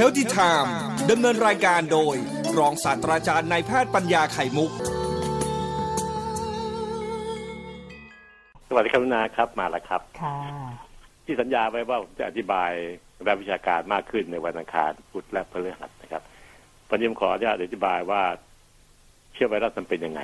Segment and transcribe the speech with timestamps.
[0.00, 0.70] Healthy Time
[1.10, 2.16] ดำเนินรายการโดย
[2.58, 4.70] รองศาสตราจารย์นายแพทย์ปัญญาไข่มุก
[8.68, 10.36] สวัสดีครับคุณนาครับมาแล้วครับ ค่ะ
[11.24, 12.70] ที่สัญญาไว้ว่าผมจะอธิบาย
[13.26, 16.22] ด้านวิชาการมากขึ้นในวันอังคารพุธและพฤหัสนะครับ
[16.88, 18.22] วันนี้ผมขออนุญาตอธิบายว่า
[19.32, 20.20] เชื้อไวรัสมันเป็นยังไง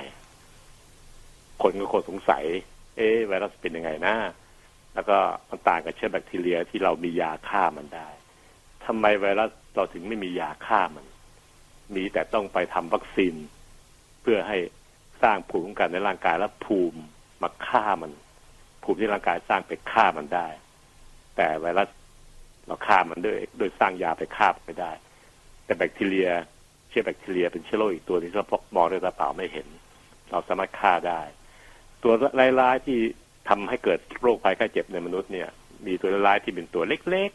[1.61, 2.43] คนก็คงสงสัย
[2.97, 4.15] เอ๊ะไวรัสเป็นยังไงนะ
[4.93, 5.17] แล้วก็
[5.49, 8.09] มันต่างกับเชื้อแบคทีเรียที่เรามียาฆ่ามันได้
[8.93, 11.05] ทำไมไวรัสเราถึงไม่มียาฆ่ามัน
[11.95, 13.35] มีแต่ต้องไปทำวัคซีน
[14.21, 14.57] เพื่อให้
[15.23, 16.99] สร้างภูมิคุ้มกันในร่างกายและภูมิ
[17.41, 18.11] มาฆ่ามัน
[18.83, 20.47] ภูมิที่ร่างกายสร้างไปฆ่ามันได้
[21.35, 21.87] แต่ไวรัส
[22.67, 24.91] เราฆ่ามันด้วยโดยสร้างยาไปฆ่าไม่ได้
[25.65, 26.29] แต่แบคทีเรีย
[26.89, 29.67] เชื้อแบคทีเรียเป็นเชื้อโรคอีกตัวที่เรามองด้วยตาเปล่าไม่เห็น
[30.31, 31.21] เราสามารถฆ่าได้
[32.03, 32.13] ตัว
[32.59, 32.99] ร้ายๆที่
[33.49, 35.49] ทำให้เกิดโรคภัยไข้เจ็บในมนุษย์เนี่ย
[35.85, 37.31] มีตัวร้ายที่เป็นตัวเล็ก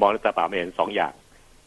[0.00, 1.14] มองด้วยตาเปล่าไม่เห็นสองอย่าง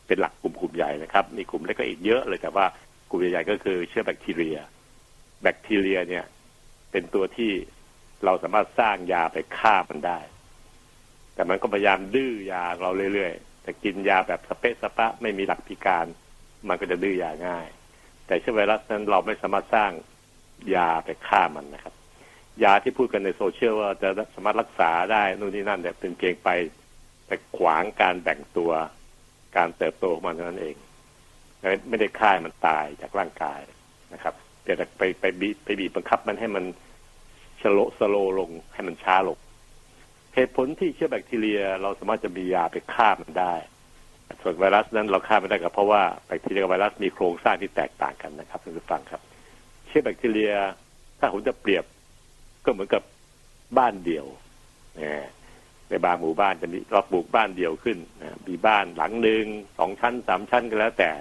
[0.08, 2.66] เป็นหลักกลุ่มกลุ่มใหญ่นะครับ มีกลุ่มเล็กก็อีกเยอะเลยแต่ว่า
[3.10, 4.58] กลุ่มใหญ่ๆก็คือเชื้อแบคทีเรีย
[5.42, 6.26] แบคทีเรียเนี่ย
[6.92, 7.52] เป็นตัวที่
[8.26, 10.20] เราสามารถสร้างยาไปฆ่ามันได้
[11.34, 16.06] แต่มันก็พยายามดื้อยาเราเรื่อยๆแต่กินยาแบบสเปะสปะไม่มีหลักพิการ
[16.68, 17.68] มันก็จะดื้อยาง่าย
[18.26, 19.92] แต่เชื้อไวรัสนั้นเราไม่สามารถสร้าง
[20.76, 21.94] ยาไปฆ่ามันนะครับ
[22.64, 26.50] ยาที่พูดกันในโซเชียลว่าจะสามารถรักษาได้นู่นนี่นั่นแต่เป็นเพียงไป
[27.30, 28.72] ไปขวางการแบ่งตัว
[29.58, 30.76] การเติบโตของมันเท่านั้นเอง
[31.90, 33.62] ไม่ได้ฆ่ามันตายจากร่างกาย
[34.14, 36.66] นะครับแต่ไปไปบีไปบีบบังคับมันให้มัน
[37.62, 39.38] slow slow ลงให้มันช้าลง
[40.36, 43.54] เหตุผลที่เชื้อแบคทีเรีย เราสามารถจะมียาไปฆ่ามันได้
[44.42, 49.22] ส่วนไวรัสนั้นเราฆ่าไม่ได้ก็เพราะว่าแบคทีเรียกับไวรัสมีโครงสร้างที่แตกต่างกันนะครับท่านผู้ฟังครับ
[49.88, 50.54] เชื้อแบคทีเรีย
[51.20, 51.86] ถ้าผมจะเปรียบ
[52.66, 53.04] ก็เหมือนกับ
[53.78, 54.26] บ้านเดี่ยว
[55.90, 57.98] ในบางหมู่บ้านจะมีเราปลูกบ้านเดี่ยวขึ้น
[58.48, 59.46] มีบ้านหลังหนึ่ง
[59.80, 61.12] สองชั้นสามชั้นก็แล้วแต่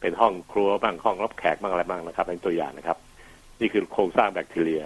[0.00, 2.98] เป็นห้องครัวบ้างห้องรับแขกบ้างอะไรบ้างนะครับ เป็นตัวอย่างนะครับ
[3.60, 4.82] นี่คือโครงสร้างแบคทีเรีย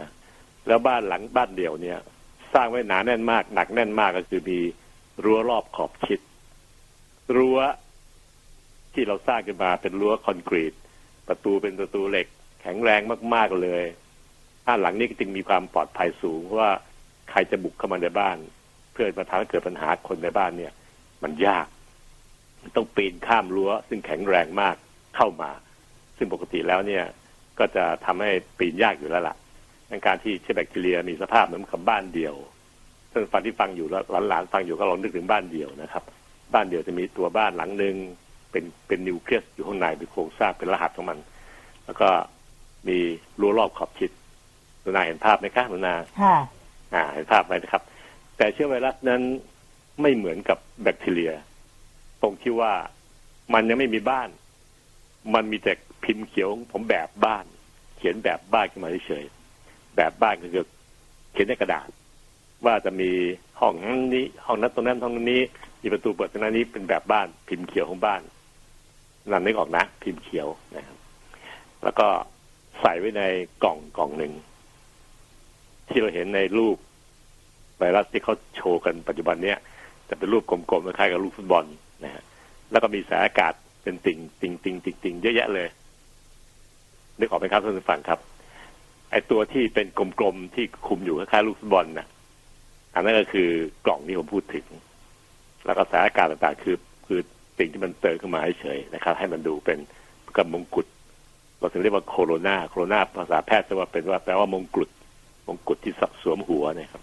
[0.67, 1.99] แล้วบ้านหลังบ้านเดี่ยวเนี่ย
[2.55, 4.59] สร้างไว้หนาแน่นมากหนักแน่นมากก็คือมี
[5.25, 6.21] รั้วรอบขอบชิด
[7.37, 7.59] รั้ว
[8.95, 10.75] ที่เราสร้างขึ้นมาเป็นรั้วคอนกรีต
[11.29, 12.27] ประตูเป็นประตูเหล็ก
[12.61, 13.01] แข็งแรง
[13.35, 13.85] มากๆเลย
[14.67, 16.73] บ้านหลังนี้จึงมีความปลอดภัยสูงเพราะว่า
[17.31, 18.37] ใครจะบุกเข้ามาในบ้าน
[18.93, 20.73] เพื่อมาทำให้เกิดปัญหาคนในบ้านเนี่ย
[21.23, 21.67] มันยาก
[22.77, 24.77] ต้องปีนข้ามรั้ว ซึ่งแข็งแรงมาก
[25.17, 25.51] เข้ามา
[26.17, 27.05] ซึ่งปกติแล้วเนี่ย
[27.59, 29.37] ก็จะทำให้ปีนยากอยู่แล้วล่ะ
[29.91, 32.35] ในการที่เชื้อแบคทีเรียมีสภาพเหมือนกับบ้านเดี่ยว
[33.11, 36.05] ท่านฟังที่ฟังอยู่แล้วหลานๆฟังอยู่ก็ลองนึกถึงบ้านเดี่ยวนะครับ
[36.55, 37.95] บ้านเดี่ยวจะมีตัวบ้านหลังหนึ่ง
[38.51, 41.19] เป็นเป็นนิวเคลียสอยู่ข้างในเป็นโครงสร้างเป็นรหัสของมัน
[41.85, 42.09] แล้วก็
[42.89, 42.99] มี
[43.41, 44.11] รั้วรอบขอบชิด
[44.81, 46.37] หนูนาเห็นภาพไหมครับหนูนาค่ะ
[46.95, 47.83] อ่า เห็นภาพไหมนะครับ
[48.41, 49.23] แต่เชื้อไวรัสนั้น
[50.01, 51.33] ไม่เหมือนกับแบคทีเรีย
[52.23, 52.73] ตรงที่ว่า
[53.55, 54.29] มันยังไม่มีบ้าน
[55.35, 55.73] มันมีแต่
[56.05, 57.45] พิมพ์เขียวผมแบบบ้าน
[57.97, 59.25] เขียนแบบบ้านขึ้นมาเฉย
[59.97, 60.67] แบบบ้านก็คือ
[61.33, 61.89] เขียนในกระดาษ
[62.65, 63.11] ว่าจะมี
[63.61, 63.75] ห้อง
[64.15, 65.41] นี้ห้องนั้นตรงนั้นห้องนี้
[65.83, 68.23] มีประตูเปิดตรงนั้นนี้เป็นแบบบ้าน พิมพ์เขียวของบ้าน
[69.31, 70.97] นั่นนึกออกนะ พิมพ์เขียวนะครับ
[71.83, 72.09] แล้วก็
[72.81, 73.23] ใส่ไว้ใน
[73.65, 74.33] กล่องกล่องหนึ่ง
[75.89, 76.77] ที่เราเห็นในรูป
[77.81, 79.59] ไวรัสที่เขาโชว์กันปัจจุบันเนี้ย
[80.09, 81.65] จะเป็นรูปกลมๆคล้ายกับลูกฟุตบอล
[82.05, 82.23] นะฮะ
[82.71, 83.53] แล้วก็มีสายอากาศ
[83.83, 85.69] เป็นติ่งติ่งติ่งติ่งติ่งเยอะแยะเลย
[87.19, 88.19] นึกออกไหมครับท่านผู้ฟังครับ
[89.11, 89.87] ไอตัวที่เป็น
[90.19, 92.07] กลมๆที่คุมอยู่คล้ายๆลูกฟุตบอลนะ
[92.95, 93.49] อันนั้นก็คือ
[93.85, 94.67] กล่องที่ผมพูดถึง
[95.67, 96.77] แล้วก็สายอากาศต่างๆ คือ
[97.07, 97.21] คือ
[97.59, 99.79] สิ่งที่มันเติมขึ้นมาเฉยนะครับ ให้มันดูเป็น
[100.37, 100.87] กับมงกุฎ
[101.59, 104.89] เราถึงเรียกว่าโคโรนาโคโรนาภาษาแพทย์จะว่าเป็นว่าแปลว่ามงกุฎ
[105.47, 105.93] มงกุฎที่
[106.23, 107.03] สวมหัวเนี่ยครับ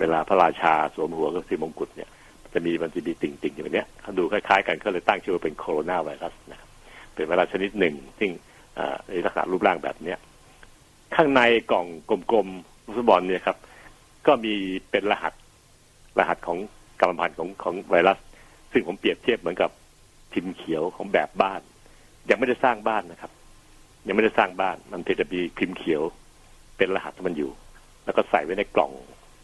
[0.00, 2.08] เวลาพระราชาสวมหัวก็คือมงกุฎเนี่ย
[2.54, 6.68] จะมีมันจะมีติ่งๆอย่างนี้เขาดูคล้ายๆกันก็เลยตั้งชื่อว่าเป็นโคโรนาไวรัสนะครับ
[7.14, 8.30] เป็นไวรัสชนิดหนึ่งซึ่ง
[9.08, 10.18] ในลักษณะรูปร่างแบบเนี้ย
[11.16, 11.40] ข้างใน
[11.70, 11.86] กล่อง
[12.32, 13.56] กลมๆลูกฟุตบอลเนี่ยครับ
[14.26, 14.54] ก็มี
[14.90, 15.34] เป็นรหัส
[16.18, 16.58] รหัสของ
[17.00, 18.18] กรรมพันธุ์ของของไวรัส
[18.72, 19.70] ซึ่งผมเปรียบเทียบเหมือนกับ
[20.32, 21.60] พิมพ์เขียวของแบบบ้าน
[22.30, 23.32] ยังไม่ได้สร้างบ้านนะครับ
[24.06, 26.02] ยังไม่ได้สร้างบ้าน มันเพียงแต่มีพิมพ์เขียว
[26.76, 27.50] เป็นรหัสมันอยู่
[28.04, 28.92] แล้วก็ใส่ไว้ในกล่อง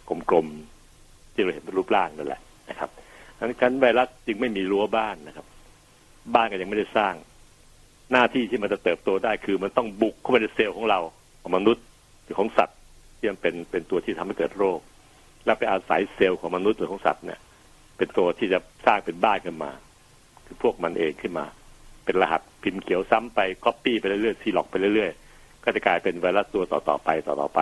[0.09, 2.91] กลมๆที่เราเห็นเป็นรูปร่างนั่นแหละนะครับ
[3.39, 5.47] ดังนั้นไวรัสจึงไม่มีรั้วบ้านนะครับ
[6.35, 7.15] บ้านก็ยังไม่ได้สร้าง
[8.13, 11.01] หน้าที่ที่มันจะเติบโตได้คือมันต้องบุกเข้าไปในเซลล์ของเรา
[11.41, 11.85] ของมนุษย์
[12.25, 12.79] หรือของสัตว์
[13.19, 14.81] ที่มันเป็นเป็นตัวที่ทำให้เกิดโรค
[15.45, 17.41] แล้วไปอาศัยเซลล์ของมนุษย์หรือของสัตว์เนี่ย
[17.97, 19.71] เป็นตัวที่จะสร้างเป็นบ้านขึ้นมา
[20.47, 21.47] คือพวกมันเองขึ้นมา
[22.05, 27.61] เป็นรหัสพิมพ์เขียวซ้ำไปก๊อปปี้ไปเรื่อยๆซีร็อกซ์ไปเรื่อยๆก็จะกลายเป็นไวรัสตัวต่อๆไปต่อๆไป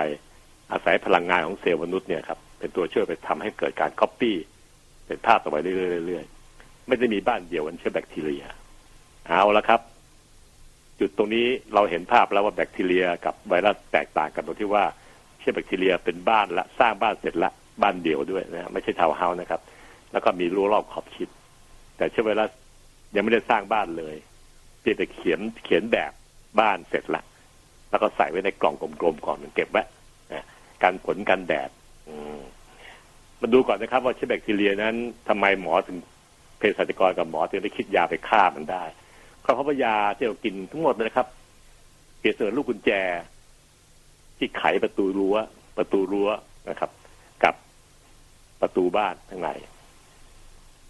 [0.72, 4.36] อาศัยพลังงานของเซลล์มนุษย์เนี่ยครับเป็นตัวช่วยไปทำให้เกิดการก๊อปปี้
[5.06, 8.44] เป็นภาพต่อไปเรื่อยๆไม่ได้มีบ้านเดียวกันเชื้อแบคทีเรีย
[9.28, 9.80] เอาละครับ
[11.00, 14.84] จุดตรงนี้เราเห็นภาพแล้วว่าแบคทีเรียกับไวรัสแตกต่างกันตรงที่ว่า
[15.38, 17.50] เชื้อแบคทีเรียเป็นบ้านละสร้างบ้านเสร็จละ
[17.82, 19.60] บ้านเดียวด้วยนะไม่ใช่ทาวน์เฮาส์นะครับ
[20.12, 21.28] แล้วก็มีรั้วรอบขอบชิด
[21.96, 22.50] แต่เชื้อไวรัส
[23.14, 24.16] ยังไม่ได้สร้างบ้านเลย
[24.80, 26.12] เพียงแต่เขียนเขียนแบบ
[26.60, 27.22] บ้านเสร็จละ
[27.90, 29.82] แล้วก็ใส่ไว้ในกล่องกลมๆก่อนเก็บไว้
[30.82, 31.70] การผลกันแดด
[33.40, 34.94] มาดูก่อนนะครับ ว่าเชื้อแบคทีเรียนั้น
[35.28, 35.96] ทำไมหมอถึง
[36.58, 38.84] เภสัชกรกับหมอถึงได้คิดยาไปฆ่ามันได้
[39.40, 41.26] เพราะว่ายาที่เรากินทั้งหมดนะครับ
[42.18, 42.90] เปรียบเสมือนลูกกุญแจ
[44.38, 45.36] ที่ไขประตูรั้ว
[45.78, 46.28] ประตูรั้ว
[46.70, 46.90] นะครับ
[47.44, 47.54] กับ
[48.60, 49.50] ประตูบ้านข้างใน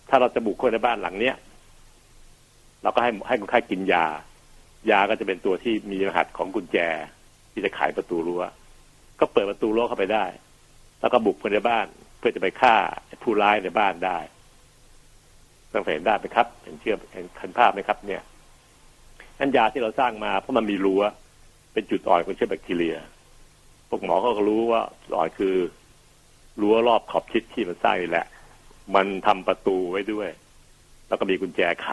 [0.08, 1.36] ถ้าเราจะบุกเข้าในบ้านหลังเนี้ย
[2.82, 4.04] เราก็ให้ให้คนไข้กินยา
[4.90, 6.78] ยาก็จะเป็นตัวที่มีรหัสของกุญแจ
[7.52, 8.42] ที่จะไขประตูรั้ว
[9.20, 10.24] ก็เปิดประตูรั้วเข้าไปได้
[11.00, 11.86] แล้วก็บุกเข้าในบ้าน
[12.18, 12.74] เพื่อจะไปฆ่า
[13.22, 14.18] ผู้ร้ายในบ้านได้
[15.72, 18.22] ต้องเห็นได้ไหมครับ เห็นเชื่อเห็นภาพไหมครับ เนี่ย
[19.38, 21.02] อันยาที่เราสร้างมาเพราะมันมีรั้ว
[21.72, 22.96] เป็นจุดอ่อนของเชื้อแบคทีเรีย
[23.88, 24.82] พวกหมอก็รู้ว่า
[25.16, 25.54] อ่อนคือ
[26.60, 28.26] รั้วรอบขอบชิดที่มันสร้างนี่แหละ
[28.94, 30.28] มันทำประตูไว้ด้วย
[31.08, 31.88] แล้วก็มีกุญแจไข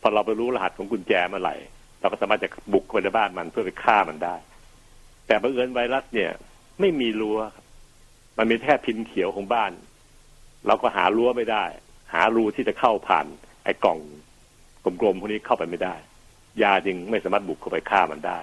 [0.00, 1.56] พอเราไปรู้รหัสของกุญแจเมื่อไหร่
[2.00, 4.36] เราก็สามารถจะบุกเข้าไปในบ้านมันเพื่อไปฆ่ามันได้
[5.30, 6.30] แต่บังเอิญไวรัสเนี่ย
[6.80, 7.38] ไม่มีรั้ว
[8.38, 9.72] มันมีแค่พิมพ์เขียวของบ้าน
[10.66, 11.64] เราก็หารั้วไม่ได้
[12.12, 13.26] หารูที่จะเข้าผ่าน
[13.64, 13.98] ไอ้กล่อง
[15.00, 15.94] กลมๆพวกนี้เข้าไปไม่ได้
[16.62, 18.40] ยาจึงไม่สามารถบุกเข้าไปฆ่ามันได้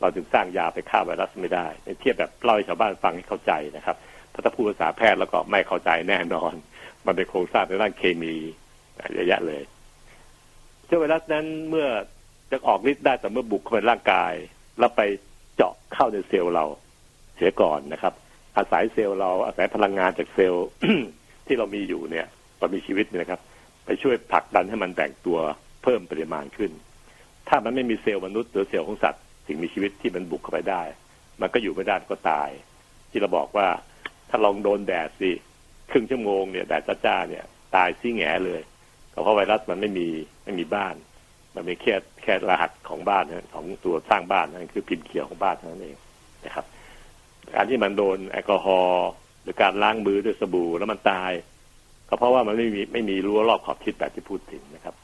[0.00, 1.66] เราจึงสร้างยาไปฆ่าไวรัสไม่ได้
[2.00, 3.96] เทียบแบบเล่าให้ชาวบ้านฟังให้เข้าใจนะครับ
[4.44, 6.52] ถ้าพูดภาษาแพทย์แล้วก็ไม่เข้าใจแน่นอน
[7.06, 8.34] มันเป็นโครงสร้างในด้านเคมี
[9.12, 9.62] เยอะแยะเลย
[10.84, 11.86] เชื้อไวรัสนั้นเมื่อ
[12.50, 14.32] จะออกฤทธิ์ได้แต่เมื่อบุกเข้าไปร่างกาย
[14.78, 15.02] แล้วไป
[15.58, 16.64] เจาะเข้าในเซลล์เรา
[17.36, 18.14] เสียก่อนนะครับ
[18.56, 20.66] อาศัยเซลล์เราอาศัยพลังงานจากเซลล์
[21.46, 22.26] ที่เรามีอยู่เนี่ย
[22.60, 23.40] ตอนมีชีวิตเนี่ยนะครับ
[23.84, 25.38] ไปช่วยผลักดันให้มันแบ่งตัว
[25.82, 26.72] เพิ่มปริมาณขึ้น
[27.48, 30.82] ถ้ามันไม่มีเซลล์มนุษย์หรือเซลล์ของสัตว์สิ่งมีชีวิตที่มันบุกเข้าไปได้
[31.40, 32.50] มันก็อยู่ไม่ได้ก็ตาย
[33.10, 33.68] ที่เราบอกว่า
[34.30, 35.30] ถ้าลองโดนแดดสิ
[35.90, 37.44] ครึ่งชั่วโมงเนี่ยแดดจ้าเนี่ย
[37.74, 38.62] ตายซี่แง่เลย
[39.10, 40.08] เพราะไวรัสมันไม่มี
[40.44, 40.94] ไม่มีบ้าน
[41.58, 43.24] มันมีแค่แค่รหัสของบ้าน
[43.54, 45.96] ของตัวสร้างบ้านนั่นคือพิมพ์เขียวของบ้านเท่านั้นเอง
[46.44, 46.64] นะครับ
[47.54, 49.08] การที่มันโดนแอลกอฮอล์
[49.42, 51.32] หรือการล้างมือด้วยสบู่แล้วมันตาย
[52.08, 54.94] ก็เพราะว่ามันไม่มีไม่มีรั้วรอบขอบชิดแบบที่พูดถึงนะครับ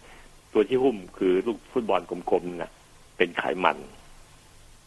[0.52, 2.70] ตัวที่หุ้มคือลูกฟุตบอลกลมๆนะ
[3.16, 3.78] เป็นไขมัน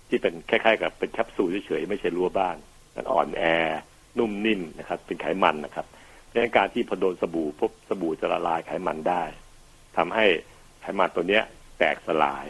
[0.10, 2.58] ที่เป็นคล้ายๆ กับเป็นแคปซูลเฉยๆไม่ใช่รั้วบ้าน
[2.96, 3.44] มันอ่อนแอ
[4.18, 5.86] นุ่มนิ่มนะครับ เป็นไขมันนะครับ
[6.32, 9.24] ดังนั้นการที่พอโดนสบู่พบสบู่จะละลายไขมันได้
[9.98, 10.26] ทำให้
[10.82, 11.44] ไขมันตัวเนี้ย
[11.80, 12.48] แตกสลาย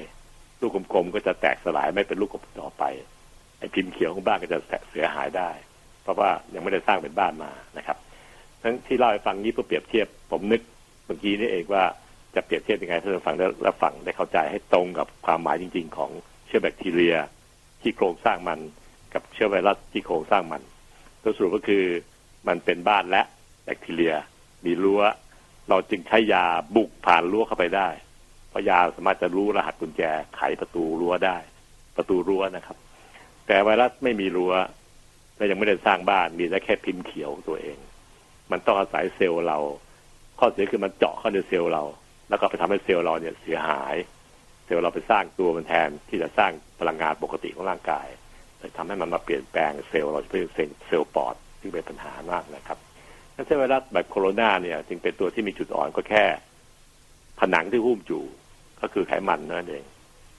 [0.61, 2.83] ลูกกลมๆก็จะแตกสลายไม่เป็นลูกกลมต่อไป
[3.59, 4.59] ไอ้พิมพ์เขียวของบ้านก็จะ
[4.91, 5.49] เสียหายได้
[6.03, 7.97] เพราะว่ายังไม่ได้สร้างเป็นบ้านมานะครับ
[8.61, 10.61] ทั้งที่เล่าให้ฟังนี้เพื่อเปรียบเทียบ ผมนึก
[11.05, 11.83] เมื่อกี้นี่เองว่า
[12.35, 16.11] จะเปรียบเทียบยังไงถ้าเราฟังแล้วฟังได้เข้าใจให้ตรงกับความหมายจริง ๆ ของ
[16.45, 17.15] เชื้อแบคทีเรีย
[17.81, 18.59] ที่โครงสร้างมัน
[19.13, 20.61] กับเชื้อไวรัสที่โครงสร้างมัน
[21.23, 21.83] ตัวสรุปก็คือ
[22.47, 23.21] มันเป็นบ้านและ
[23.63, 24.15] แบคทีเรีย
[24.65, 25.01] มีรั้ว
[25.69, 26.45] เราจึงใช้ยา
[26.75, 27.89] บุกผ่านรั้วเข้าไปได้
[28.57, 30.01] ราะยาสามารถจะรู้รหัสกุญแจ
[30.35, 31.37] ไขประตูรั้วได้
[31.97, 32.77] ประตูรั้วนะครับ
[33.47, 34.53] แต่ไวรัสไม่มีรั้ว
[35.37, 37.77] และยังไม่ได้สร้างบ้านมีแต่แค่พิมพ์เขียวตัวเอง
[38.51, 39.59] มันต้องอาศัยเซลล์เรา
[40.39, 41.83] ข้อเสียคือมันเจาะเข้าในเซลล์เรา
[42.29, 43.95] แล้วก็ไปทำให้เซลล์เราเนี่ยเสียหาย
[44.65, 48.07] เซลล์เราไปสร้างตัวมันแทนที่จะสร้างพลังงานปกติของร่างกาย
[48.59, 52.77] เลยทำให้มันมาเปลี่ยนแปลงเซลล์เราเป็นเซลล์ปอดที่เป็นปัญหามากนะครับ
[53.35, 56.25] นั่นเชื้อไวรัสแบบโคโรนาเนี่ย จึงเป็นตัวที่มีจุดอ่อนก็แค่
[57.39, 58.23] ผนังที่หุ้มอยู่
[58.81, 59.85] ก็คือไขมันนั่นเอง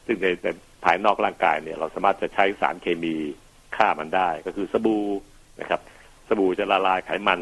[0.07, 0.47] ซึ่งในใน
[0.85, 3.15] ภายนอกร่างกายเนี่ย เราสามารถจะใช้สารเคมี
[3.77, 5.05] ฆ่ามันได้ ก็คือสบู่
[5.61, 5.81] นะครับ
[6.29, 7.41] สบู่จะละลายไขมัน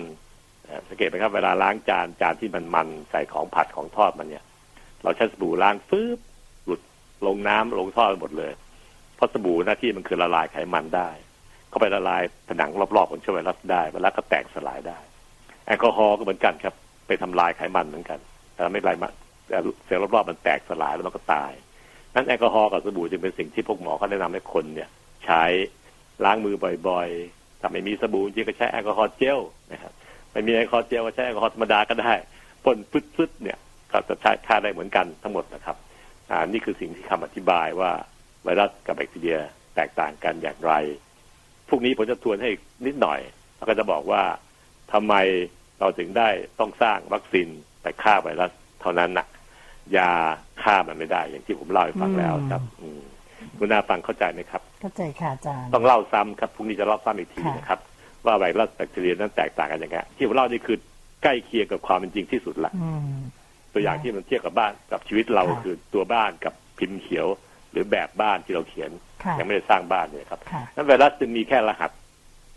[0.89, 4.45] สังเกตไหมครับเวลาล้างจานจานที่มันมันใส่ของผัดของทอดมันเนี่ย
[5.03, 6.19] เราใช้สบู่ล้างฟืบ
[6.67, 6.81] หลุด
[7.27, 8.53] ลงน้ำลงท่อหมดเลย
[9.17, 11.11] เพราะสบู่หน้าที่มันคือละลายไขมันได้
[11.69, 14.99] เข้าไปละลายผนังรอบๆของเชื้อไวรัสได้เวลาก็แตกสลายได้
[15.67, 16.75] แอลกอฮอล์ก็เหมือนกันครับ
[17.07, 18.19] ไปทำลายไขมันเหมือนกัน
[18.55, 19.26] แต่ไม่ลายมาแต่
[19.87, 21.53] เซลล์รอบๆมันแตกสลายแล้วมันก็ตาย
[22.15, 24.89] นั้นแอลกอฮอล์กับสบู่จึงเป็นสิ่งที่พวกหมอเขาแนะนำให้คนเนี่ย
[25.25, 25.43] ใช้
[26.25, 26.57] ล้างมือ
[26.89, 29.39] บ่อยๆถ้าไม่มีสบู่จริงก็ใช้แอลกอฮอล์เจล
[29.73, 29.93] นะครับ
[30.33, 32.13] ไม่มีแอลกอฮอล์เจลก็ใช้แอลกอฮอล์ธรรมดาก็ได้
[32.65, 32.77] พ่น
[33.17, 33.59] ฟึดๆเนี่ย
[33.93, 35.77] ก็จะใช้ค่าได้เหมือนกันทั้งหมดนะครับ
[36.31, 37.93] อ่านี่คือสิ่งที่คำอธิบายว่า
[38.45, 39.41] ไวรัสกับแบคทีเรีย
[39.77, 40.73] แตกต่างกันอย่างไร
[41.69, 42.51] พวกนี้ผมจะทวนให้
[42.87, 43.21] นิดหน่อย
[43.57, 44.23] แล้วก็จะบอกว่า
[44.93, 45.15] ทำไม
[45.81, 46.29] เราถึงได้
[46.61, 47.49] ต้องสร้างวัคซีน
[47.83, 48.51] ไปฆ่าไวรัส
[48.81, 49.27] เท่านั้นนะ
[49.97, 50.11] ยา
[50.63, 52.63] ฆ่ามันไม่ได้ อย่างที่ผมเล่าให้ฟังแล้วครับ
[53.59, 57.79] คุณนาฟังเข้าใจไหมครับ เข้าใจค่ะอาจารย์ ต้องเล่าซ้ำครับพรุ่งนี้จะเล่าซ้ำอีกทีนะครับ
[58.27, 60.79] ว่าไวรัสแบคทีเรียนั้นแตกต่างกันยังไงที่ผมเล่านี่คือ
[61.23, 63.17] ใกล้เคียงกับความเป็นจริงที่สุดละอืม
[63.73, 67.27] ตัวอย่างที่มันเทียบกับบ้านกับชีวิตเราค่ะ คือตัวบ้านกับพิมพ์เขียว
[67.73, 68.91] หรือแบบบ้านที่เราเขียน
[69.25, 71.91] ค่ะ ยังไม่ได้สร้างบ้านเนี่ยครับค่ะ นั้นไวรัสจะมีแค่รหัส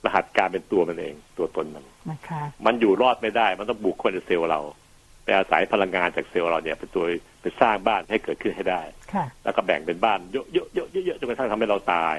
[0.06, 4.89] รหัสการเป็นตัวมันเอง ตัวตนมัน นะคะ มันอยู่รอดไม่ได้ มันต้องบุกเข้าไปในเซลล์เราไป
[5.38, 7.06] อาศัยพลังงานจากเซลล์เราเนี่ยเป็นตัว
[7.42, 8.82] ไปสร้างบ้านให้เกิดขึ้นให้ได้
[9.14, 12.18] ค่ะแล้วก็แบ่งเป็นบ้านเยอะๆเยอะๆเยอะๆจนกระทั่งทำให้เราตาย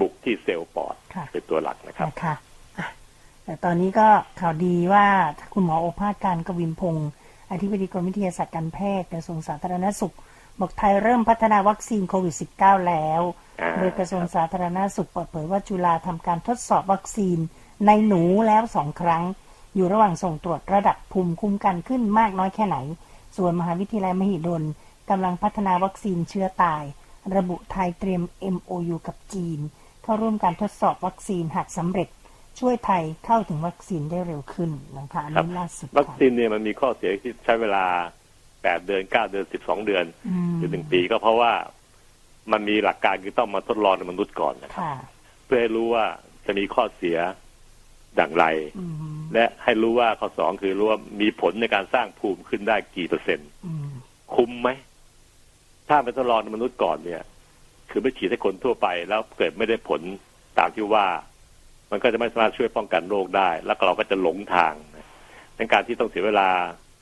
[0.00, 2.34] บุกที่เซลล์ปอดค่ะเป็นตัวหลักนะครับนะคะ
[2.78, 2.88] อะ
[3.44, 4.08] แต่ตอนนี้ก็
[4.40, 5.06] ข่าวดีว่า
[5.54, 7.10] คุณหมอโอภาสการกวินพงศ์
[7.50, 10.14] อธิบดีกรมวิทยาศาสตร์การแพทย์กระทรวงสาธารณสุข
[10.60, 13.20] บอกไทยเริ่มพัฒนาวัคซีนโควิด -19 แล้ว
[13.60, 17.38] อ่าโดยกระทรวงสาธารณสุขเปิดเผยว่าจุฬาทำการทดสอบวัคซีน
[17.86, 19.24] ในหนูแล้วสองครั้ง
[19.74, 22.76] อยู่ระหว่างส่งตรวจระดับภูมิคุ้มกันขึ้นมากน้อยแค่ไหน
[23.36, 24.62] ส่วนมหาวิทยาลัยมหิดล
[25.10, 26.82] กำลังพัฒนาวัคซีนเชื้อตาย
[27.36, 28.22] ระบุไทยเตรียม
[28.54, 29.58] MOU กับจีน
[30.02, 32.08] เข้าร่วมการทดสอบวัคซีนหากสำเร็จ
[32.60, 37.84] ช่วยไทยเข้าถึงวัคซีนได้เร็วขึ้นนะคะอันครับนี้ล่าสุดวัคค่ะซีนเนี่ยมันมีข้อเสียที่ใช้เวลา
[38.62, 41.52] แปดเดือนเก้าเดือนสิบสองเดือนอืมหรือหนึ่งปีก็เพราะว่า
[42.52, 44.94] มันมีหลักการคือต้องมาทดลองในมนุษย์ก่อนนะครับค่ะ
[45.44, 46.04] เพื่อให้รู้ว่า
[46.46, 47.18] จะมีข้อเสีย
[48.18, 48.44] ดังไร
[48.78, 48.94] อืม
[49.34, 53.90] และให้รู้ว่าข้อสองคือรู้ว่ามีผลในการสร้างภูมิขึ้นได้กี่เปอร์เซ็นต์อืม
[54.34, 54.68] คุ้มไหม
[55.88, 57.22] ถ้าไปทดลองในมนุษย์ก่อนเนี่ย
[57.90, 60.00] คือไม่ฉีดให้คนทั่วไปแล้วเกิดไม่ได้ผล
[60.58, 61.06] ตามที่ว่า
[61.90, 65.06] มันก็จะไม่สามารถช่วยป้องกันโรคได้ แล้วก็เราก็จะหลงทางนะ
[65.56, 66.48] ในการที่ต้องเสียเวลา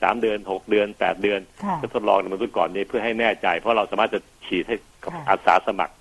[0.01, 5.95] สามเดือนหกเดือนแปดเดือนค่ะก็ทดลองในมนุษย์ก่อนนี้เพื่อให้แน่ใจ เพราะเราสามารถจะฉีดให้กับค่ะอาสาสมัคร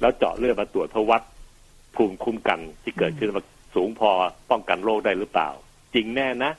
[0.00, 1.22] แล้วเจาะเลือดมาตรวจเพื่อวัด
[1.96, 4.10] ภูมิคุ้มกันที่เกิดขึ้นว่า สูงพอ
[4.50, 5.48] ป้องกันโรคได้หรือเปล่า
[5.94, 6.52] จริงแน่นะ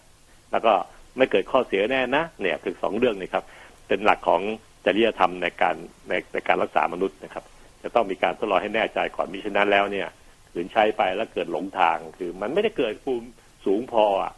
[0.51, 0.73] แล้วก็
[1.17, 3.43] ไม่เกิดข้อเสียแน่นะ เนี่ยคือสองเรื่องนี้ครับ
[3.87, 4.41] เป็นหลักของ
[4.85, 5.75] จริยธรรมในการ
[6.09, 7.43] ในในการรักษามนุษย์นะครับ
[7.83, 10.07] จะต้องมีการทดลองให้แน่ใจก่อนมิฉะนั้นแล้วเนี่ย
[10.51, 13.27] ขืนใช้ไปแล้วเกิดหลงทางคือ มันไม่ได้เกิดภูมิ
[13.65, 14.33] สูงพออะ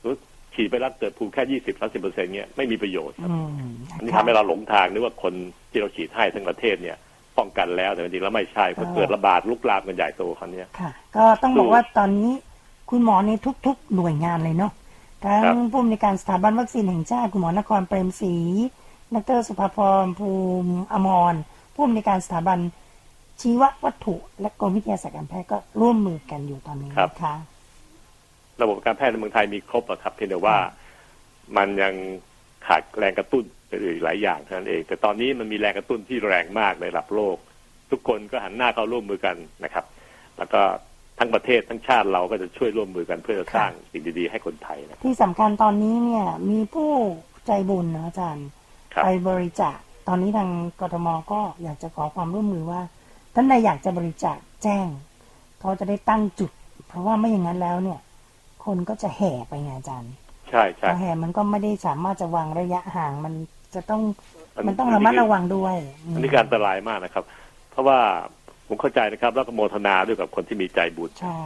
[0.00, 0.14] หรือ
[0.54, 3.36] ฉีดไปแล้วเกิดภูมิแค่ยี่สิบสามสิบเปอร์เซ็นต์เนี่ยไม่มีประโยชน์ครับอื
[3.70, 5.34] มอันนี้ทำให้เราหลงทางนึกว่าคน
[5.70, 6.96] ที่เราฉีดให้ทั้งประเทศเนี่ย
[7.38, 12.32] ป้องกันแล้วแต่จริงๆแล้วไม่ใช่เพราะเกิดระบาดลุกลามกันใหญ่โตครั้นี้ยค่ะ ก็ต้องบอกว่าตอนนี้
[12.90, 13.30] คุณหมอใน
[13.66, 14.72] ทุก ๆ หน่วยงานเลยเนาะ
[15.24, 18.34] ทั้ครับงผู้อำนวยการสถาบันวัคซีนแห่งชาติคุณหมอนครเปรมศรี
[19.14, 20.30] ดรสุภาพรภู
[20.62, 21.34] มิอมร
[21.74, 22.58] ผู้อำนวยการสถาบัน
[23.40, 27.34] ชีววัตถุ และกรมวิทยาศาสตร์การแพทย์ก็ร่วมมือกันอยู่ตอนนี้นะคะ
[28.62, 30.56] ระบบการแพทย์ในเมืองไทยมีครบอะครับเพียงแต่ว่า
[31.56, 31.94] มันยัง
[32.66, 33.59] ขาดแรงกระตุ้นไปอีก
[34.04, 37.36] หลายอย่างเท่านั้นเอง แต่ตอนนี้มันมีแรงกระตุ้นที่แรงมากในระดับโลก
[37.90, 39.84] ทุกคนก็หันหน้าเข้าร่วมมือกันนะครับ
[40.38, 40.62] แล้วก็
[41.18, 46.90] ทั้งประเทศทั้งชาติเราก็จะช่วยร่วมมือกันเพื่อจะสร้างสิ่งดีๆให้คนไทยนะที่สำคัญตอนนี้เนี่ย มีผู้
[47.46, 48.46] ใจบุญนะอาจารย์
[48.94, 49.76] ครับไปบริจาค
[50.08, 50.50] ตอนนี้ทาง
[50.80, 52.80] กทมก็อยากจะขอความร่วมมือว่า
[53.34, 54.86] ท่านใดอยากจะบริจาคแจ้ง
[55.60, 56.50] เขาจะได้ตั้งจุด
[56.88, 58.00] เพราะว่าไม่อย่างนั้นแล้วเนี่ย
[58.64, 60.12] คนก็จะแห่ไปไงอาจารย์
[60.50, 63.34] ใช่ใช่พอแห่มันก็ไม่ได้สามารถจะวางระยะห่างมัน
[63.74, 64.02] จะต้อง
[64.56, 65.76] อันมันต้องระมัดระวังด้วย
[66.12, 67.24] มอันนี้การอันตรายมากนะครับ
[67.70, 67.98] เพราะว่า
[68.68, 71.40] ผมเข้าใจนะครับ แล้วก็โมทนาด้วยกับคนที่มีใจบุญใช่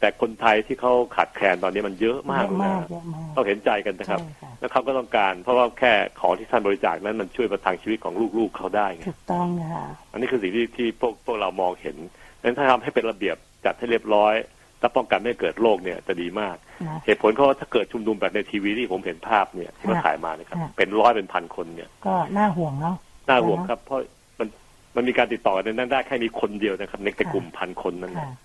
[0.00, 11.96] แต่คนไทยที่เขาขาดแคลนตอนนี้มันเยอะมากเยอะเลยมากนะเยอะมากต้องเห็นใจกันนะครับใช่ค่ะแล้วเขาก็ต้องการเพราะว่าแค่ของที่ท่านบริจาคนั้นมันช่วยประทังชีวิตของลูกๆเขาได้ไงถูกต้องค่ะอันนี้คือสิ่งที่ที่พวกพวกเรามองเห็น
[12.38, 14.34] ดังนั้นถ้าทำให้เป็นระเบียบจัดให้เรียบร้อย
[14.84, 22.96] และป้องกันไม่ให้เกิดโรคเนี่ยจะดีมากนะเหตุผลเขาว่าถ้าเกิดชุมนุมแบบในทีวีที่ผมเห็นภาพเนี่ยที่เขาค่ะถ่ายมานะครับค่ะเป็นร้อยเป็นพันคนเนี่ย ก็น่าห่วงเนาะ
[23.28, 23.98] น่าห่วงครับ เพราะ
[24.38, 24.48] มัน
[24.96, 28.36] มันมีการติดต่อในนั้นได้แค่มีคนเดียวนะครับในในกลุ่มพันคนนั้นค่ะนะ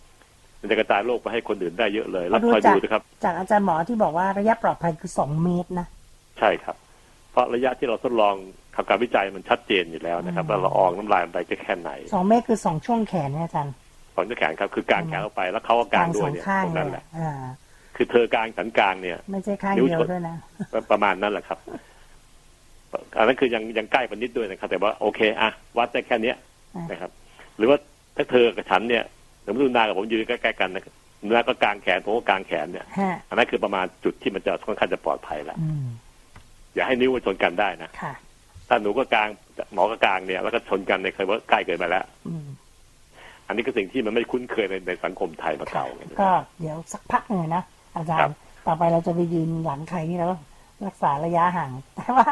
[0.62, 5.88] มันจะกระจายโรคไปให้คนอื่นได้เยอะเลย แล้วดูคอยจากดูนะครับ จากอาจารย์หมอที่บอกว่าระยะปลอดภัยคือสองเมตรนะ
[6.40, 6.76] ใช่ครับ
[7.32, 8.36] เพราะระยะที่เราทดลอง
[8.76, 13.74] ทำการวิจัยมันชัดเจนอยู่แล้วนะครับอืมว่าเราอองน้ำลายมันไปจะแค่ไหนสองเมตรคือสองช่วงแขนเนี่ยอาจารย์
[14.16, 17.32] สองจะแขนครับ คือกลางแขนออกไปแล้วเขาก็กลางด้สวยองเนี่ยข้างตรงเลนั้นยแหละอ่า
[17.96, 20.36] คือเธอกลางฉันกลางเนี่ย ไม่ใช่ข้างนิ้วเดียวชนด้วยนะ
[20.92, 21.60] ประมาณนั้นแหละครับ
[23.18, 26.36] อันนั้นคือยังยังใกล้ไปนิดด้วยนะครับ แต่ว่าโอเคอะวัดได้แค่เนี้ย
[26.76, 27.12] อ่านนะครับ
[27.58, 27.78] หรือว่า
[28.16, 29.04] ถ้าเธอกับฉันเนี่ย
[29.46, 35.86] สมมติคุณนากับผมยืนใกล้ๆกันนะครับคุณนาก็กางแขนผมก็กางแขนเนี่ยฮะอันนั้นคือประมาณจุดที่มันจะค่อนข้างจะปลอดภัยแล้วอืม
[36.76, 38.14] อย่าให้นิ้วมันชนกันได้นะค่ะ
[38.68, 39.30] ถ้าหนูก็กาง
[39.74, 42.06] หมอก็กางเนี่ย แล้วก็ชนกันเนี่ยเคยว่าใกล้เกินไปแล้ว
[43.50, 47.64] อืมอันนี้ก็สิ่งที่มันไม่คุ้นเคยในในสังคมไทยมาค่ะเก่าไงก็เดี๋ยวสักพักหนึ่งนะ
[47.96, 48.34] อาจารครัย์บ
[48.68, 50.34] ต่อไปเราจะไปยืนหลังใครนี่แล้ว
[50.86, 52.28] รักษาระยะห่างแต่ว่า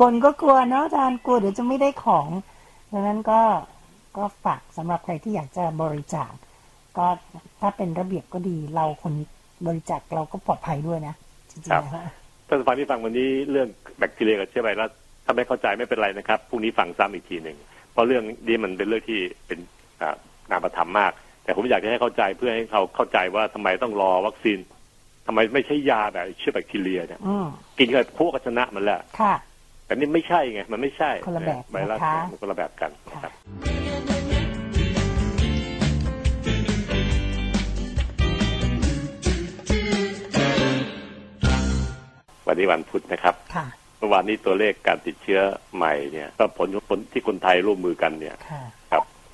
[0.00, 2.28] คนก็กลัวเนาะอาจารย์กลัวเดี๋ยวจะไม่ได้ของ
[2.92, 3.40] ดังนั้นก็
[4.16, 6.32] ก็ฝากสำหรับใครที่อยากจะบริจาค
[6.98, 7.06] ก็
[7.60, 9.14] ถ้าเป็นระเบียบก็ดีเราคน
[9.66, 11.14] บริจาคเราก็ปลอดภัยด้วยนะ
[11.50, 12.04] จริงๆแล้ว
[12.48, 14.90] ท่านผู้ฟังที่ฟังวันนี้เรื่องแบคทีเรียกับเชื้อไวรัส
[15.24, 17.56] ถ้าไม่เข้าใจไม่เป็นไรนะครับพรุ่งนี้ฟังซ้ำอีกทีหนึ่ง
[17.92, 19.58] เพราะเรื่องนี้มันเป็นเรื่องที่เป็น
[20.00, 20.16] อ่า
[20.50, 21.12] นามธรรมมาก
[21.44, 24.58] แต่ผมอยากจะให้เข้าใจเพื่อให้เขาเข้าใจว่าทำไมต้องรอวัคซีน
[25.26, 27.46] ทำไมไม่ใช่ยาแบบเชื้อแบคทีเรียเนี่ยอืม
[27.78, 29.34] กินเข้าไปพวกก็ชนะมันแหละค่ะ
[29.86, 33.32] ไปแต่นี่ไม่ใช่ไง มันไม่ใช่คนละแบบไวรัสนะคะมันคนละแบบกันนะครับ
[42.46, 43.66] วันนี้วันพุธนะครับค่ะ
[43.98, 45.40] เมื่อวานนี้ตัวเลขการติดเชื้อ
[45.76, 48.81] ใหม่เนี่ยก็ผลผลที่คนไทยร่วมมือกันเนี่ยค่ะค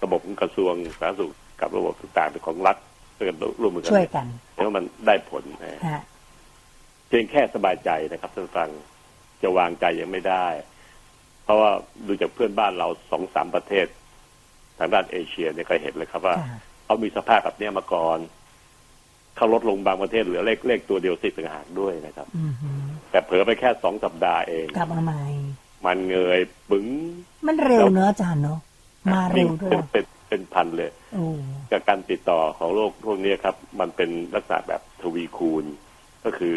[0.01, 2.77] รับระบบของกระทรวงสาธารณสุขกับระบบต่างๆเป็นของรัฐ
[3.17, 6.03] ช่วยกันร่วมมือกันช่วยกันแล้วมันได้ผลนะฮะ
[7.09, 8.71] เพียงแค่สบายใจนะครับท่านผู้ฟัง
[9.43, 10.47] จะวางใจยังไม่ได้
[11.45, 11.71] เพราะว่า
[12.07, 13.87] ดูจากเพื่อนบ้านเราสองสามประเทศ
[14.79, 18.19] ทางด้านเอเชียเนี่ยก็เห็นเลยครับว่าค่ะเขามีสภาพแบบเนี้ยมาก่อน
[19.37, 25.23] เขาลดลงบางประเทศเหลือเลขเลขตัวเดียวสิบต่างหากด้วยนะครับอือหือแต่เผลอไปแค่สองสัปดาห์เองกลับมาใหม่
[25.87, 26.41] มันเงย
[26.71, 26.87] ปึ๋ง
[27.47, 28.59] มันเร็วเนอะอาจารย์เนอะ
[29.13, 31.25] มาเร็วด้วยเป็นเป็นพันเลยโอ้
[31.71, 35.65] จากการติดต่อของโรคพวกนี้ครับ มันเป็นลักษณะแบบทวีคูณ
[36.25, 36.57] ก็คือ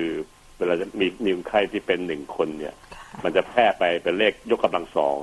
[0.57, 5.17] เวลาจะมีมีคนไข้ที่เป็นหนึ่งคนเนี่ยค่ะมันจะแพร่ไปเป็นเลขยกกำลังสอง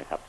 [0.00, 0.20] นะครับ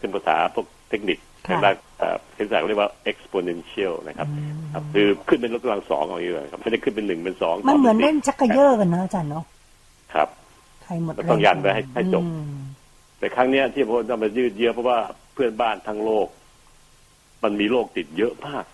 [0.00, 9.44] ซึ่งภาษาพวกเทคนิคทางด้านเอ่อเทคนิคเรียกว่า exponential นะครับอืมครับคือขึ้นเป็นยกกำลังสองอย่างนี้เลยครับไม่ได้ขึ้นเป็นหนึ่งเป็นสองมันเหมือนสงเล่นป็ชักกระเยอะกันเนอะอาจารย์เนอะ
[10.14, 10.28] ครับ
[10.84, 12.52] ใครหมดมันต้องยันไว้ให้ให้จบอืม
[13.18, 14.98] แต่ครั้งเนี้ยที่ผมต้องมายืดเยื้อเพราะว่า
[15.32, 16.28] เพื่อนบ้านทั้งโลก
[17.42, 18.64] มันมีโรคติดเยอะมาก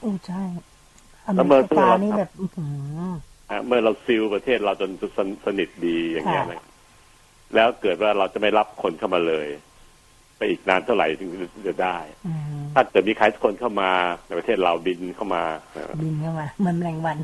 [0.00, 0.42] โอ้ใช่
[1.24, 3.00] อแล้วเมเมื่อริกานี่แบบอื้อหือ
[3.50, 6.64] อะเมื่อเราซิลประเทศเราจนสนสนิทดีอย่างเงี้ยค่ะนะ
[7.54, 9.48] แล้วเกิดว่าเราจะไม่รับคนเข้ามาเลย
[10.36, 11.30] ไปอีกนานเท่าไหร่ถึง
[11.68, 11.96] จะได้
[12.26, 13.90] อืมถ้าเกิดมีใครสักคนเข้ามา
[14.26, 17.16] ในประเทศเราบินเข้ามาเอ่อบินเข้ามาเหมันแมลงวัน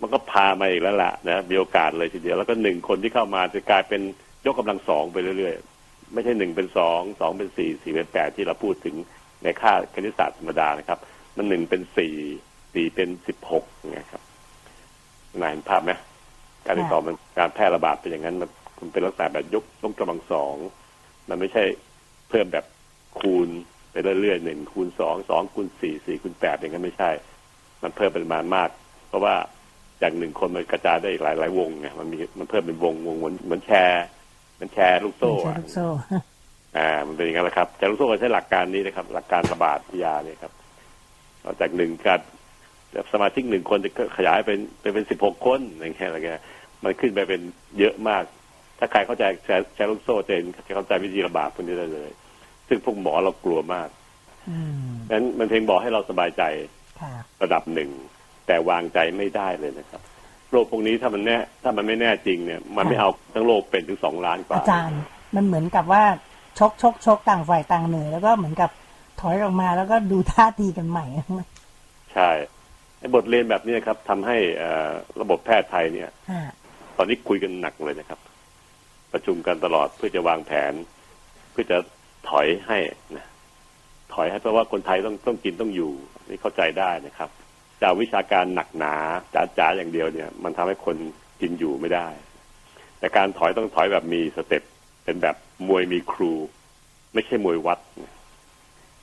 [0.00, 4.00] มันก็พามาอีกแล้วล่ะนะมีโอกาสเลยทีเดียวแล้วก็หนึ่งคนที่เข้ามาจะกลายเป็น
[4.46, 5.71] ยกกำลังสองไปเรื่อยๆ
[6.14, 8.94] ไม่ใช่หนึ่งเป็นสองสองเป็นสี่สี่เป็นแปดที่เราพูดถึง
[9.42, 10.98] ในค่าคณิตศาสตร์ธรรมดานะครับ
[11.36, 12.14] มันหนึ่งเป็นสี่
[12.74, 14.22] สี่เป็นสิบหกเงี้ยครับ
[15.40, 15.92] นายเห็นภาพไหม
[16.66, 20.54] การติดต่อมันการแพร่ระบาดเป็นอย่างนั้น มันเป็นลักษณะแบบยกยกกำลังสอง
[21.28, 21.64] มันไม่ใช่
[22.28, 22.64] เพิ่มแบบ
[23.20, 23.48] คูณ
[23.90, 27.10] ไปเรื่อยๆหนึ่งคูณสองสองคูณสี่สี่คูณแปดอย่างนั้นไม่ใช่
[27.82, 28.68] มันเพิ่มปริมาณมาก
[29.08, 29.34] เพราะว่า
[30.02, 34.04] จากหนึ่งคนมันกระจายได้อีกหลายหลายวงไงมันมีมันเพิ่มเป็นวงวงเหมือนเหมือนแชร์
[34.62, 35.86] มันแชร์ลูกโซ่ใช้อะลูกโซ่
[36.78, 40.52] อ่ามันเป็นอย่างนั้นแหละครับแชร์ลูกโซ่ก็ใช้หลักการนี้นะครับ หลักการระบาดวิทยาเนี่ยครับ
[41.42, 42.20] เอาจากหนึ่งการ
[42.92, 46.42] แบบสมาชิกหนึ่งคนจะขยายเป็นเป็นเป็นสิบหกคนอย่างเงี้ยอะไรเงี้ย
[46.84, 47.40] มันขึ้นไปเป็น
[47.78, 48.22] เยอะมาก
[48.78, 52.10] ถ้าใครเข้าใจแชร์แชร์ลูกโซ่จะเห็นจะเข้าใจวิธีระบาดพวกนี้ได้เลย
[52.68, 53.88] ซึ่งพวกหมอเรากลัวมาก
[54.50, 56.42] อืมนั้นมันเพียงบอกให้เราสบายใจ
[57.00, 57.90] ค่ะระดับหนึ่ง
[58.46, 60.02] แต่วางใจไม่ได้เลยนะครับ
[60.52, 65.00] โรคพวกนี้ถ้ามันแน่ ถ้ามันไม่แน่จริงเนี่ย มันไม่เอาทั้งโลกเป็นถึงสองล้านกว่าอาจารย์
[65.34, 66.02] มันเหมือนกับว่า
[66.58, 68.70] ชกชกชกต่างฝ่ายต่างเหนื่อยแล้วก็เหมือนกับ
[69.20, 71.06] ถอยออกมาแล้วก็ดูท่าทีกันใหม่
[72.12, 72.30] ใช่
[72.98, 76.48] ไอ้บทเรียนแบบนี้ครับทำให้เอ่อระบบแพทย์ไทยเนี่ยอ่า
[76.96, 78.20] ตอนนี้คุยกันหนักเลยนะครับ
[79.12, 80.72] ประชุมกันตลอดเพื่อจะวางแผน
[81.50, 81.78] เพื่อจะ
[82.30, 82.78] ถอยให้
[83.16, 83.26] นะ
[84.14, 85.92] ถอยให้เพราะว่าคนไทยต้องต้องกินต้องอยู่
[86.28, 87.30] นี่เข้าใจได้นะครับ
[87.82, 88.94] จะเอาวิชาการหนักหนา
[89.58, 90.96] จ๋าๆอย่างเดียวเนี่ย มันทำให้คน
[91.40, 92.08] กินอยู่ไม่ได้
[92.98, 94.62] แต่การถอยต้องถอยแบบมีสเต็ป
[95.04, 95.36] เป็นแบบ
[95.68, 96.32] มวยมีครู
[97.14, 97.78] ไม่ใช่มวยวัด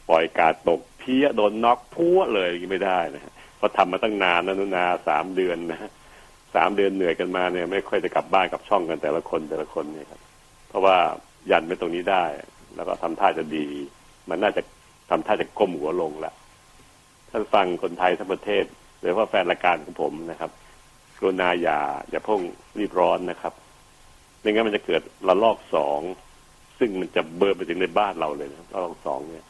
[0.09, 5.91] ปล่อยการตกเพี้ยโดนน็อกพัวเลยไม่ได้นะเพราะทำมาตั้งนานนะนุนาสามเดือนนะฮะ
[6.55, 10.21] สามเดือนเหนื่อยกันมาเนี่ย ไม่ค่อยจะกลับบ้านกลับช่องกันแต่ละคนแต่ละคนเนี่ยครับ
[10.69, 10.97] เพราะว่า
[11.51, 12.23] ยันไปตรงนี้ได้
[12.75, 13.65] แล้วก็ทำท่าจะดี
[14.29, 14.61] มันน่าจะ
[15.09, 16.33] ทำท่าจะก้มหัวลงละ
[17.31, 18.65] ท่านฟังคนไทยทั้งประเทศ
[18.99, 20.51] โดยเฉพาะแฟนรายการของผมนะครับ
[21.17, 21.79] กรุณาอย่า
[22.11, 22.41] อย่าพิ่ง
[22.79, 23.53] รีบร้อนนะครับ
[24.39, 25.99] ไม่งั้นมันจะเกิดระลอกสอง
[26.79, 29.45] ซึ่งมันจะเบิร์ไปถึงในบ้านเราเลยนะระลอกสองเนี่ย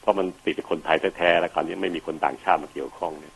[0.00, 3.34] เพราะมันติดคนไทยแท้ๆแล้วคราวนี้ไม่มีคนต่างชาติมาเกี่ยวข้องเนี่ย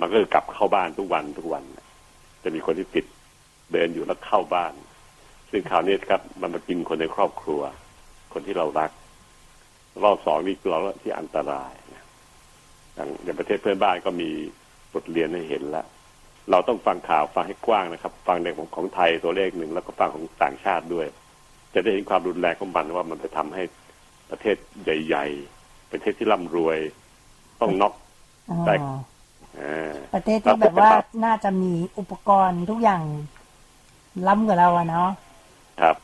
[0.00, 1.64] มันก็กลับเข้าบ้านทุกวันทุกวัน
[2.42, 3.06] จะมีคนที่ติด
[3.72, 4.74] เดินอยู่แล้วเข้าบ้าน
[5.50, 7.60] ซึ่งคราวนี้ครับ มันมากินคนในครอบครัว
[8.32, 8.90] คนที่เรารัก
[10.04, 12.04] รอบสองนี่เราที่อันตรายนะ
[12.94, 14.30] อย่างอย่างประเทศเพื่อนบ้านก็มี
[14.94, 15.86] บทเรียนให้เห็นแล้ว
[16.50, 21.06] เราต้องฟังข่าวฟังให้กว้างนะครับ ฟังในของของไทยตัวเลขหนึ่งแล้วก็ฟังของต่างชาติด้วย
[21.74, 23.62] จะได้เห็นความรุนแรงของมันว่ามันจะทำให้
[24.30, 26.78] ประเทศใหญ่ๆ ประเทศที่ร่ำรวย
[27.60, 27.94] ต้องน็อก
[28.50, 28.74] อ๋อได้
[29.60, 30.90] อ่าประเทศที่แบบว่า
[31.24, 33.02] น่าจะมีอุปกรณ์ทุกอย่าง
[34.28, 35.10] ล้ำกว่าเราอะเนาะ
[35.80, 35.96] ครับ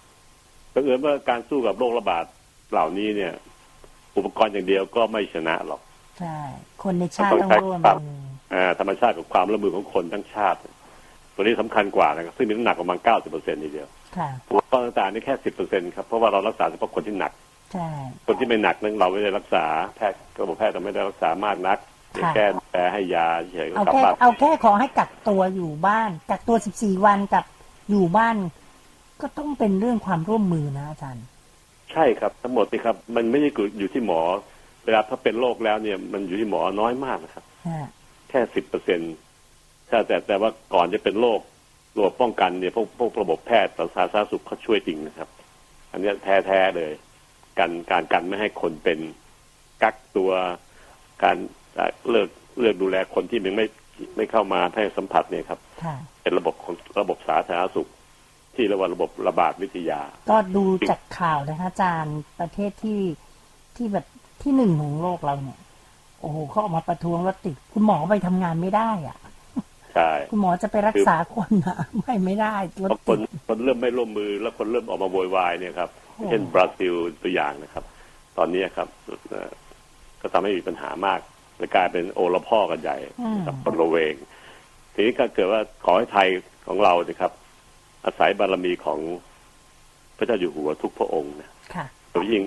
[0.73, 2.25] บังเอิญว่าการสู้กับโรคระบาด
[2.71, 3.33] เหล่านี้เนี่ย
[4.17, 5.81] อุปกรณ์อย่างเดียวก็ไม่ชนะหรอก
[6.19, 6.39] ใช่
[6.83, 8.21] คนในชาติต้องร่วมครับมือ
[8.55, 10.59] อ่าธรรมชาติกับความร่วมมือของคนทั้งชาติ
[11.35, 17.33] ตัวนี้สำคัญกว่านะครับซึ่งมีน้ำหนักประมาณเก้าสิบเปอร์เซ็นต์ทีเดียวค่ะอุปกรณ์ต่างๆนี่แค่สิบเปอร์เซ็นต์ครับเพราะว่าเรารักษาเฉพาะคนที่หนัก
[17.73, 17.89] ใช่
[18.27, 19.65] คนที่ไม่หนักนั้นเราไม่ได้รักษา
[19.97, 21.79] แพทย์ระบบแพทย์เราไม่ได้รักษามากนัก
[22.25, 27.45] ค่ะแก้แพ้ให้ยาเฉยๆก็เอากลับแค่บ้านเอาแค่ขอให้กักตัวอยู่บ้านกักตัว14วันกับ
[27.91, 28.37] อยู่บ้าน
[29.21, 31.25] ก็ต้องเป็นเรื่องความร่วมมือนะอาจารย์
[31.93, 33.49] ใช่ครับทั้งหมดนี่ครับ มันไม่ได้
[33.79, 34.21] อยู่ที่หมอ
[34.87, 37.89] เวลาถ้าเป็นโรคแล้วเนี่ยมันอยู่ที่หมอน้อยมากนะครับฮะ
[38.31, 39.15] แค่สิบเปอร์เซ็นต์
[39.89, 41.41] แต่แต่แต่ว่าก่อนจะเป็นโรค
[41.97, 45.29] ระบบป้องกันเนี่ยพวกพวกระบบแพทย์สาธารณสุขเขาช่วยจริงนะครับ
[45.91, 46.93] อันเนี้ยแท้แท้ๆเลย
[47.59, 48.99] การการกันไม่ให้คนเป็น
[49.83, 50.31] กักตัว
[51.23, 51.37] การ
[52.11, 52.29] เลิก
[52.61, 53.67] เลิกดูแลคนที่มันไม่
[54.17, 57.91] ไม่เข้ามาให้สัมผัสเนี่ยครับค่ะเป็นระบบของระบบสาธารณสุข
[58.55, 63.03] ที่เรียกว่าระบบระบาดวิทยา ก็ดูจากข่าวนะคะอาจารย์ประเทศที่
[63.77, 64.07] ที่แบบ
[64.47, 65.61] ที่หนึ่งของโลกเราเนี่ย
[66.21, 69.19] โอ้โหเขาออกมาประท้วงว่าติด คุณหมอไปทำงานไม่ได้อะ
[69.95, 77.85] ใช่คุณหมอจะไปรักษาคนอะไม่ไม่ได้รถเพราะคตินดคนเริ่มไม่ร่วมมือแล้วคนเริ่มออกมาโวยวายเนี่ยครับโอ้เช่นบราซิลตัวอย่างนะครับ
[78.39, 78.89] ตอนนี้ครับ
[79.29, 79.51] เอ่อ
[80.21, 81.21] ก็ทำให้มีปัญหามาก
[81.59, 82.97] และกลายเป็นโอละพ่อกันใหญ่
[83.47, 84.15] กับคนระเวง
[84.95, 86.29] ทีนี้ก็เกิดว่าขอให้ไทย
[86.67, 87.33] ของเรานะครับ
[88.05, 88.99] อาศัยบารมีของ
[90.17, 92.43] พระเจ้าอยู่หัวทุกพระองค์นะค่ะโดยยิ่ง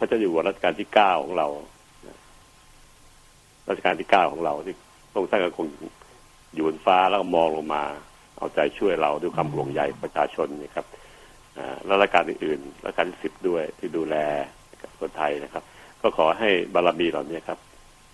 [0.00, 1.48] พระเจ้าอยู่หัวรัชกาลที่เก้าของเรา
[2.06, 2.16] นะ
[3.68, 4.74] รัชกาลที่เก้าของเราที่
[5.10, 5.66] พระองค์ท่านก็คง
[6.54, 7.82] อยู่บนฟ้าแล้วก็มองลงมา
[8.36, 10.86] เอาใจช่วยเราด้วยความห่วงใยประชาชนนี่ครับ
[11.58, 14.16] อ่าแล้วรัชการอื่นๆรัชการที่สิบด้วยที่ดูแล
[14.82, 15.64] กับคนไทยนะครับ
[16.02, 17.58] ก็ขอให้บารมีเหล่านี้ครับ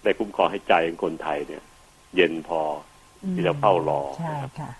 [0.03, 1.63] ได้คุ้มครองให้ใจของคนไทยเนี่ย
[2.17, 2.61] เย็นพอ
[3.35, 4.71] ที่จะเฝ้ารอใช่ค่ะ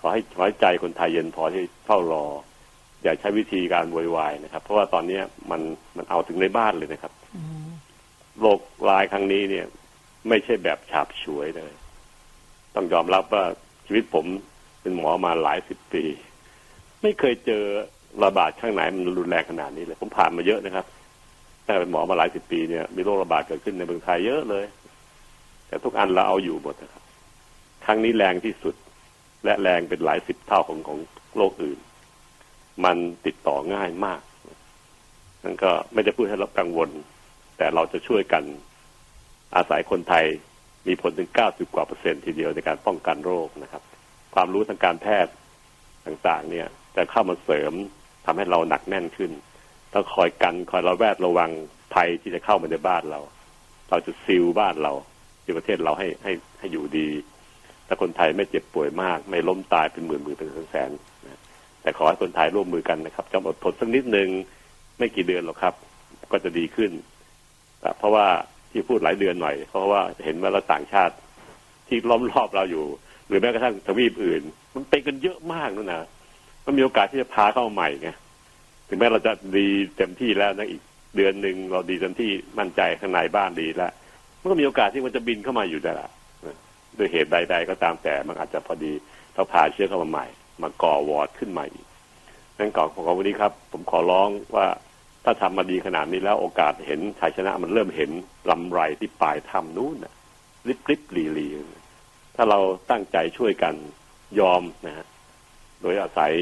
[0.00, 2.24] ขอให้ขอให้ใจคนไทยเย็นพอที่เฝ้ารอ
[3.02, 5.60] อย่าใช้วิธีการโวยวายนะครับ เพราะว่าตอนเนี้ยมัน
[5.96, 7.68] มันเอาถึงในบ้านเลยนะครับอืม
[8.40, 9.66] โรครายครั้งนี้เนี่ย
[10.28, 11.72] ไม่ใช่แบบฉาบฉวยเลย
[12.74, 13.44] ต้องยอมรับว่า
[13.86, 14.24] ชีวิตผม
[14.82, 16.04] เป็นหมอมาหลายสิบปี
[17.02, 17.64] ไม่เคยเจอ
[18.24, 20.86] ระบาดข้างไหนมันรุนแรงขนาดนี้เลยผมผ่านมาเยอะนะครับ
[21.66, 24.64] ตั้งแต่เป็นหมอมาหลายสิบปีเนี่ยมีโรคระบาดเกิดขึ้นในเมืองไทยเยอะเลย
[25.68, 27.02] แต่ทุกอันเราเอาอยู่หมดนะครับ
[27.84, 28.74] ครั้งนี้แรงที่สุด
[29.44, 30.98] และแรงเป็นหลายสิบเท่าของของ
[31.36, 31.78] โรคอื่น
[32.84, 34.20] มันติดต่อง่ายมาก
[35.44, 36.90] นั่นก็ไม่ได้พูดให้เรากังวล
[37.56, 38.42] แต่เราจะช่วยกัน
[39.56, 40.24] อาศัยคนไทย
[40.86, 43.82] มีผลถึง 90 กว่าเปอร์เซ็นต์ทีเดียวในการป้องกันโรคนะครับ
[44.34, 45.32] ความรู้ทางการแพทย์
[46.06, 47.72] ต่างๆ เนี่ย จะเข้ามาเสริม
[48.26, 49.30] ทำให้เราหนักแน่นขึ้น
[49.92, 51.50] ต้องคอยกันคอยระแวดระวัง
[51.94, 53.20] ภัยที่จะเข้ามาในบ้านเรา
[53.90, 54.92] เราจะซีลบ้านเรา
[55.44, 57.08] ที่ประเทศเราให้ให้ให้อยู่ดี
[57.86, 60.90] แต่คนไทยไม่เจ็บป่วยมาก ไม่ล้มตายเป็นหมื่นหมื่นเป็นแสนๆน
[61.86, 64.28] แต่ขอให้คนไทยร่วมมือกันนะครับจำอดทนสักนิดหนึ่ง
[64.98, 65.74] ไม่กี่เดือนหรอกครับ
[66.32, 66.90] ก็จะดีขึ้น
[67.98, 68.26] เพราะว่า
[68.70, 71.14] ที่พูดหลายเดือนหน่อย เพราะว่าเห็นว่าเราต่างชาติ
[71.88, 72.84] ที่ล้อมรอบเราอยู่
[73.28, 74.42] หรือแม้กระทั่งทวีปอื่น
[74.74, 76.08] มันเป็นกันเยอะมากนู่นนะ
[76.64, 78.10] มันมีโอกาสที่จะพาเข้ามาใหม่ไง
[78.88, 80.82] ถึงแม้เราจะดีเต็มที่แล้วนะอีก
[81.16, 83.92] เดือนหนึ่งเราดีเต็มที่มั่นใจข้างในบ้านดีแล้ว
[84.40, 86.10] มันก็มีโอกาสที่มันจะบินเข้ามาอยู่ได้ละ
[86.98, 88.92] ด้วยเหตุใดๆก็ตามแต่มันอาจจะพอดี
[89.34, 90.26] เราพาเชื้อเข้ามาใหม่
[90.62, 91.86] มาก่อวอร์ดขึ้นใหม่อีก
[92.58, 94.66] นั่นก่อนของวันนี้ครับ ผมขอร้องว่า
[95.24, 98.10] ถ้าทำมาดีขนาดนี้แล้วโอกาสเห็นชัยชนะมันเริ่มเห็น
[98.50, 100.14] ลำไรที่ปลายถ้ำนู้นนะ
[100.68, 101.46] ริบริบหลีหลี
[102.36, 102.58] ถ้าเรา
[102.90, 103.74] ตั้งใจช่วยกัน
[104.40, 105.06] ยอมนะฮะ
[105.82, 106.32] โดยอาศัย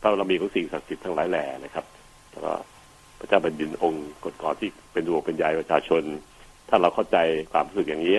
[0.00, 1.84] พระบารมีของสิ่งศักดิ์สิทธิ์ทั้งหลายแหล่นะครับ
[2.30, 2.52] แล้วก็
[3.18, 6.02] พระเจ้าแผ่นดินองค์กฎกอที่เป็นดวงเป็นใยประชาชน
[6.68, 7.16] ถ้าเราเข้าใจ
[7.52, 8.16] ความรู้สึกอย่างนี้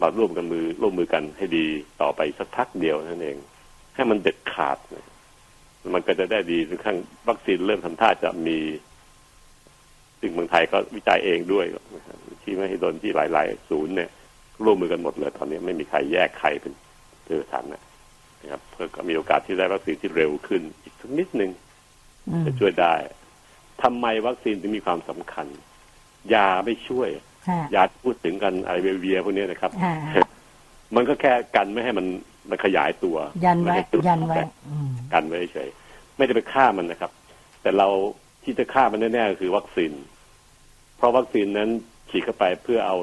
[0.00, 1.66] มาร่วมกันมือร่วมมือกันให้ดี
[2.00, 3.38] ต่อไปสักพักเดียวนั่นเอง
[4.00, 5.06] ให้มันเด็ดขาดนะ
[5.94, 8.58] มันก็จะได้ดีจนกระทั่งวัคซีนเริ่มทำท่าจะมี
[10.20, 14.10] ซึ่งเมืองไทยก็วิจัยเองด้วยนะครับที่ไม่ให้โดนที่หลาย ๆ ศูนย์เนี่ย
[14.64, 16.72] ร่วมมือกันหมดเลย ตอนนี้ไม่มีใครแยกใครเป็น
[17.26, 17.82] เจอทันนะ
[18.42, 21.50] นะครับเพื่อก็มีโอกาสที่ได้วัคซีนที่เร็วขึ้น อีกสักนิดหนึ่ง
[22.28, 22.94] อืมจะช่วยได้
[23.82, 25.46] ทำไมวัคซีนถึงมีความสำคัญ
[26.34, 27.08] ยาไม่ช่วย
[27.48, 29.94] ค่ะยาพูดถึงกันอะไรเวียๆพวกนี้นะครับอ่า
[30.96, 32.06] มันก็แค่กันไม่ให้มัน
[32.48, 34.36] มันขยายตัวยันไว้ม่ให้ตัวยันไว้
[34.68, 35.68] อืมกันไว้เฉย
[36.16, 37.10] ไม่ได้ไปฆ่ามันนะครับ
[37.62, 37.88] แต่เรา
[38.44, 39.92] ที่จะฆ่ามันแน่ๆก็คือวัคซีน
[40.96, 41.68] เพราะวัคซีนนั้น
[42.10, 42.96] ฉีดเข้าไปเพื่อเอา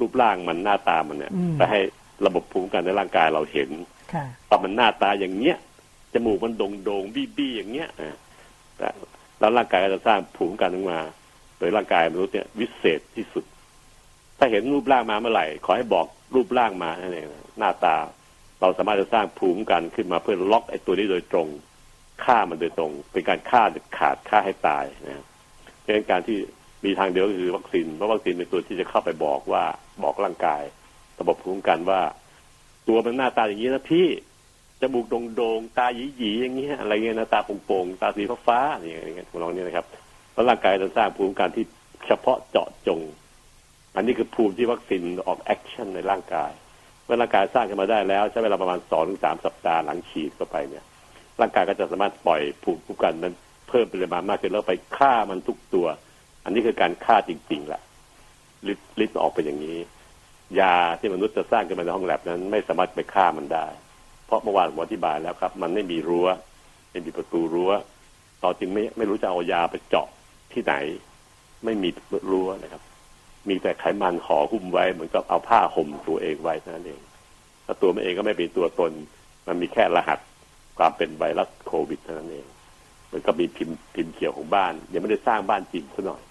[0.00, 1.80] รูปร่างมันหน้าตามันเนี่ยอืมไปให้
[2.26, 3.70] ระบบภูมิคุ้มกันในร่างกายเราเห็น
[4.12, 5.56] ค่ะตอนมันหน้าตาอย่างเงี้ย
[6.12, 8.16] จมูกมันโด่งโด่งๆบี้บี้อย่างเงี้ยอะ
[8.78, 8.88] แต่
[9.38, 11.00] แล้วร่างกายก็จะสร้างภูมิคุ้มกันขึ้นมา
[11.58, 13.44] โดยร่างกายมนุษย์เนี่ยวิเศษที่สุด
[14.38, 17.26] ถ้าเห็นรูปร่างมาเมื่อไหร่ ขอให้บอกรูปร่างมานั่นเอง
[17.58, 17.96] หน้าตา
[18.60, 21.48] เราสามารถจะสร้างภูมิคุ้มกันขึ้นมาเพื่อล็อกไอ้ตัวนี้โดยตรง
[22.24, 23.62] ฆ่ามันโดยตรง เป็นการฆ่า
[23.98, 25.26] ขาดฆ่าให้ตายนะครับ
[25.84, 26.38] ดังนั้นการที่
[26.84, 29.64] มีทางเดียวก็คือวัคซีนเพราะวัคซีนเป็นตัวที่จะเข้าไปบอกว่า
[30.02, 30.62] บอกร่างกาย
[31.20, 32.00] ระบบภูมิคุ้มกันว่า
[32.88, 34.06] ตัวมันหน้าตาอย่างนี้นะพี่
[34.80, 35.04] จมูก
[35.36, 39.86] โด่งๆตาหยีๆอย่างเงี้ยอะไรเงี้ยนะตาโป่งๆตาสีฟ้าๆอย่างเงี้ยของเราเนี่ยนะครับ
[40.32, 41.64] แล้วร่างกายจะสร้างภูมิคุ้มกันที่
[42.06, 43.00] เฉพาะเจาะจง
[43.96, 46.50] อันนี้คือภูมิที่วัคซีนออก action ในร่างกาย
[47.08, 50.84] เมื่อร่างกายสร้างขึ้นมาได้แล้ว ใช้เวลาประมาณสองถึงสามสัปดาห์หลังฉีดเข้าไปเนี่ย
[51.40, 53.34] ร่างกายก็จะสามารถปล่อยภูมิคุ้มกันนั้น
[53.68, 55.86] เพิ่มปริมาณมากขึ้นแล้วไปฆ่ามันทุกตัว
[56.44, 57.82] อันนี้คือการฆ่าจริงๆแหละ
[58.66, 59.78] ลิดลิดออกไปอย่างนี้
[60.60, 63.66] ยาที่มนุษย์จะสร้างขึ้นมาในห้องแลบนั้นไม่สามารถไปฆ่ามันได้
[64.26, 66.28] เพราะเมื่อวานผมอธิบายแล้วครับ มันไม่มีรั้ว
[66.90, 67.72] ไม่มีประตูรั้ว
[68.40, 70.08] เราจึงไม่ไม่รู้จะเอายาไปเจาะ
[70.52, 70.74] ที่ไหน
[71.64, 71.88] ไม่มี
[72.30, 72.82] รั้วนะครับ
[73.48, 77.00] มีแต่ไขมันห่อหุ้มไว้ เหมือนกับเอาผ้าห่มตัวเองไว้นั้นเอง
[77.64, 78.92] แล้วตัวมันเองก็ไม่เป็นตัวตน
[79.46, 80.18] มันมีแค่รหัส
[80.78, 82.46] ความเป็นไวรัสโควิดเท่านั้นเอง
[83.06, 86.22] เหมือนกับมีพิมพ์พิมพ์เขียวของบ้านยังไม่ได้สร้างบ้านจริงซะหน่อย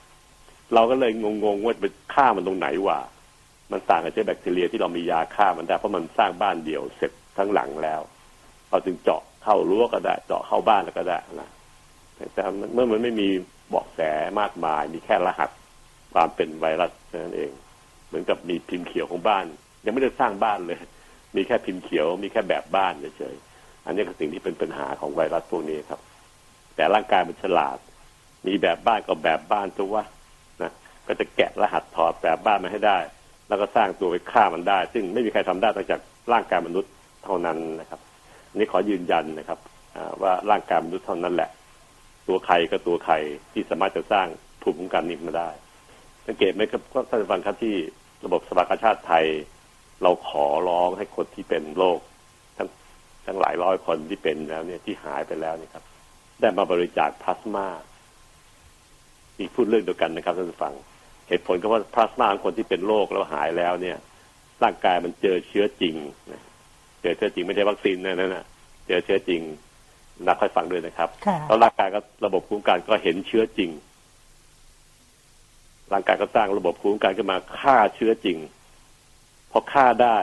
[0.74, 1.26] เราก็เลยง
[1.56, 3.00] งๆว่าไปฆ่ามันตรงไหนวะ
[3.72, 8.02] มันต่างกับเชื้อแบคทีเรียที่เรามียาฆ่ามันได้เพราะมันสร้างบ้านเดี่ยวเสร็จทั้งหลังแล้ว
[8.70, 11.50] เราจึงเจาะเข้ารั้วก็ได้ เจาะเข้าบ้านก็ได้นะ
[12.34, 12.42] แต่
[12.74, 13.28] เมื่อมันไม่มี
[13.70, 14.00] เบาะแส
[14.40, 15.50] มากมาย มีแค่รหัส
[16.13, 16.91] ความเป็นไวรัส
[17.24, 17.52] นั่นเอง
[18.08, 19.46] เหมือนกับมีพิมพ์เขียวของบ้าน
[19.86, 20.80] ยังไม่ได้สร้างบ้านเลย
[21.36, 26.02] มีแค่พิมพ์เขียว มีแค่แบบบ้านเฉยๆอันนี้คือสิ่งที่เป็นปัญหาของไวรัสพวกนี้ครับ
[26.76, 27.78] แต่ร่างกายมันฉลาด
[28.48, 29.96] มีแบบบ้านก็แบบบ้านตัว
[30.62, 30.72] นะ
[31.08, 32.98] ก็จะแกะรหัสถอดแบบบ้านมาให้ได้
[33.48, 36.02] แล้วก็สร้างตัวไปฆ่ามันได้ ซึ่งไม่มีใครทำได้นอกจาก
[36.34, 36.91] ร่างกายมนุษย์
[37.24, 38.00] เท่านั้นนะครับ
[38.58, 39.60] นนี้ขอยืนยันนะครับ
[40.22, 41.50] ว่าร่างกายมนุษย์เท่านั้นแหละ
[42.28, 43.15] ตัวใครก็ตัวใคร
[43.54, 44.28] ที่สามารถจะสร้าง
[44.62, 45.50] ภูมิคุ้มกันนี้มาได้
[46.28, 47.76] สังเกตไหมครับก็ท่านฟังครับที่
[48.26, 49.26] ระบบสภากาชาติไทย
[50.04, 52.00] เราขอร้องให้คนที่เป็นโรค
[52.58, 52.68] ทั้ง
[53.28, 55.84] ทั้งหลายร้อยคนที่เป็นแล้วเนี่ยที่หายไปแล้วนี่ครับ
[56.40, 57.68] ได้มาบริจาคพลาสมา
[59.38, 60.74] อีกพูดเรื่องเดียวกันนะครับท่านผู้ฟัง
[61.28, 63.98] เหตุผลก็ว่าพลาสมาของคนที่เป็นโรคแล้วหายแล้วเนี่ย
[64.63, 65.96] ร่างกายมันเจอเชื้อจริง
[67.02, 68.46] เจอเชื้อจริงไม่ใช่วัคซีนนะนั่นนะ
[68.88, 69.42] เจอเชื้อจริง
[70.28, 71.10] นักค่อยฟังด้วยนะครับ
[71.48, 73.70] แล้วร่างกายก็ระบบภูมิคุ้มกันก็เห็นเชื้อจริง
[75.93, 78.38] ร่างกายก็สร้างระบบภูมิคุ้มกันขึ้นมาฆ่าเชื้อจริง
[79.52, 80.17] พอฆ่าได้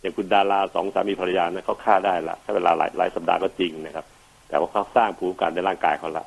[0.00, 4.06] อย่างคุณดาราสองสามีภรรยานะเขาฆ่าได้ละใช้เวลาหลายหลายสัปดาห์ก็จริงนะครับ
[4.48, 6.24] แต่ว่าเขาสร้างภูมิคุ้มกันในร่างกายเขาละ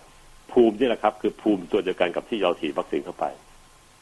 [0.51, 3.25] ภูมินี่แหละครับ คือภูมิตัวเดียวกันกับที่เราฉีดวัคซีนเข้าไป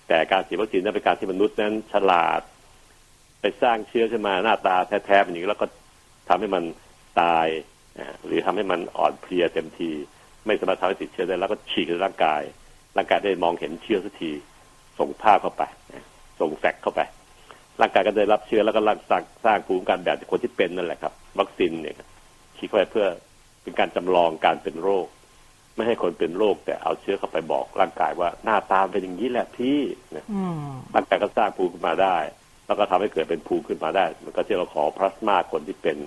[0.07, 2.41] แต่การฉีดวัคซีนนั้นเป็นการที่มนุษย์นั้นฉลาด
[3.41, 5.65] ไปสร้างเชื้อขึ้นมาหน้าตาแท้ๆแบบนี้แล้วก็
[6.29, 6.63] ทำให้มัน
[7.21, 7.47] ตาย
[8.25, 9.91] หรือทำให้มันอ่อนเพลียเต็มที
[10.45, 12.41] ไม่สามารถทำให้ติดเชื้อได้แล้วก็ฉีกในร่างกาย
[12.97, 14.31] ร่างกายได้มองเห็นเชื้อสักที
[14.99, 15.63] ส่งภาพเข้าไป
[16.39, 17.01] ส่งแฟกเข้าไป
[17.81, 21.95] ร่างกายก็ได้รับเชื้อแล้วก็ร่างสร้างสร้างภูมิคุ้มกันแบบคนที่เป็นนั่นแหละครับ วัคซีนเนี่ย
[22.57, 23.07] ฉีดเข้าไปเพื่อ
[23.63, 25.07] เป็นการจำลองการเป็นโรค
[25.75, 29.79] ไม่ให้คนเป็นโรค แต่เอาเชื้อเข้าไปบอก ร่างกายว่าหน้าตาเป็นอย่างนี้แหละพี่
[30.95, 32.17] ร่างกายก็สร้างภูมิขึ้นมาได้
[32.65, 35.97] แล้วก็ทำให้เกิดเป็นภูมิขึ้นมาได้ มันก็ที่เราขอพลาสมาคนที่เป็น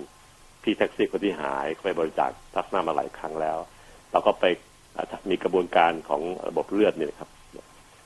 [0.63, 3.57] พี่แท็กซี่คนที่หายไปบริจาคพลาสมามาหลายครั้งแล้ว
[4.11, 4.45] เราก็ไป
[5.29, 7.29] มีกระบวนการของระบบเลือดเนี่ยครับ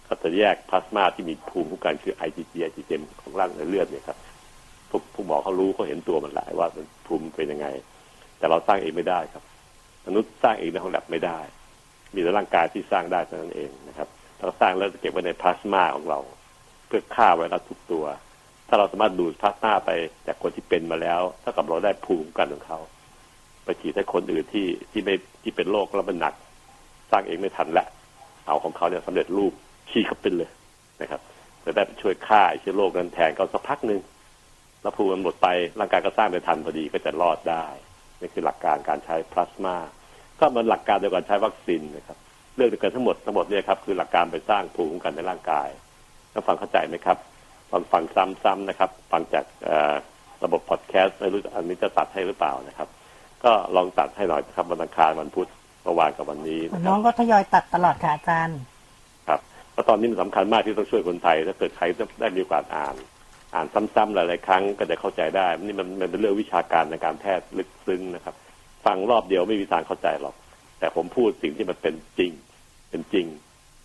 [0.08, 4.18] ก็จะแยกพลาสมาที่มีภูมิคุ้มกันคือ IgG IgM ของร่างในเลือดเนี่ยครับ
[4.90, 7.68] พวกผู้หมอเขารู้เขาเห็นตัวมันหลายว่ามันภูมิเป็นยังไง
[8.38, 9.44] แต่เราสร้างเองไม่ได้ครับ
[10.08, 11.40] มนุษย์สร้างเองในห้องแลบไม่ได้
[12.14, 16.20] มีแต่ร่างกายที่สร้างได้เท่านั้นเองนะครับเราสร้างแล้วจะเก็บไว้ในพลาสมาของเรา
[16.88, 18.06] เพื่อฆ่าไวรัสทุกตัว
[18.68, 19.92] ถ้าเราสามารถดูดพลาสมาไป
[20.28, 22.80] จากคนที่เป็นมาแล้วเท่ากับเราได้ภูมิคุ้มกันของเขา
[23.64, 26.34] ไปฉีดให้คนอื่นที่ที่ไม่ที่เป็นโรคแล้วมันหนัก
[27.12, 27.86] สร้างเองไม่ทันละ
[28.48, 29.54] เอาของเขาเนี่ยสำเร็จรูป
[29.90, 30.50] ฉีดเข้าไปเลย
[31.02, 31.22] นะครับ
[31.64, 34.02] จะได้ช่วยฆ่าเชื้อโรคนั้นแทนก็สักพักหนึ่ง
[34.82, 35.48] แล้วภูมิมันหมดไป
[35.80, 37.66] ร่างกายก็สร้างไปทันพอดีก็จะรอดได้
[38.20, 39.76] นี่คือหลักการการใช้พลาสมา
[40.40, 42.18] ก็มันหลักการเดียวกันใช้วัคซีนนะครับ
[42.56, 45.70] เรื่องเดียวกันทั้งหมดทั้งหมดเนี่ยครับคือหลักการไปสร้างภูมิคุ้มกันในร่างกาย
[46.34, 47.18] ท่านฟังเข้าใจไหมครับ
[47.72, 49.46] ตอนฟังซ้ำๆนะครับ ฟังจาก
[50.44, 52.88] ระบบพอดแคสต์ไม่รู้อันนี้จะตัดให้หรือเปล่านะครับ
[53.44, 55.50] ก็ลองตัดให้หน่อยนะครับวันอังคารวันพุธ
[55.84, 58.60] เมื่อวานกับวันนี้น้องก็ทยอยตัดตลอดค่ะอาจารย์
[59.78, 61.86] เพราะตอนนี้มันสำคัญมากที่ต้องช่วยคนไทย ถ้าเกิดใคร
[62.20, 62.96] ได้มีโอกาสอ่าน
[63.54, 68.36] อ่านซ้ำๆหลายๆครั้งก็จะเข้าใจได้นี่มันมันเป็นเรื่องวิชาการในการแพทย์ลึกซึ้งนะครับ
[68.86, 70.36] ฟังรอบเดียวไม่มีทางเข้าใจหรอก
[70.80, 72.32] แต่ผมพูดสิ่งที่มันเป็นจริง
[72.90, 73.26] เป็นจริง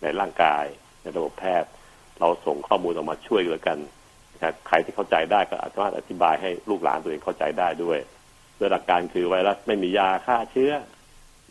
[0.01, 0.65] ในร่างกาย
[1.01, 1.69] ในระบบแพทย์
[2.19, 3.77] เราส่งข้อมูลออกมาช่วยแล้วกัน
[4.67, 7.99] ใครที่เข้าใจได้ก็อาจจะอธิบายให้ลูกหลานตัวเองเข้าใจได้ด้วย
[8.57, 10.71] โดยหลักการคือไวรัสไม่มียาฆ่าเชื้อ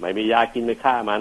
[0.01, 1.21] ไม่มียากินไม่ฆ่ามัน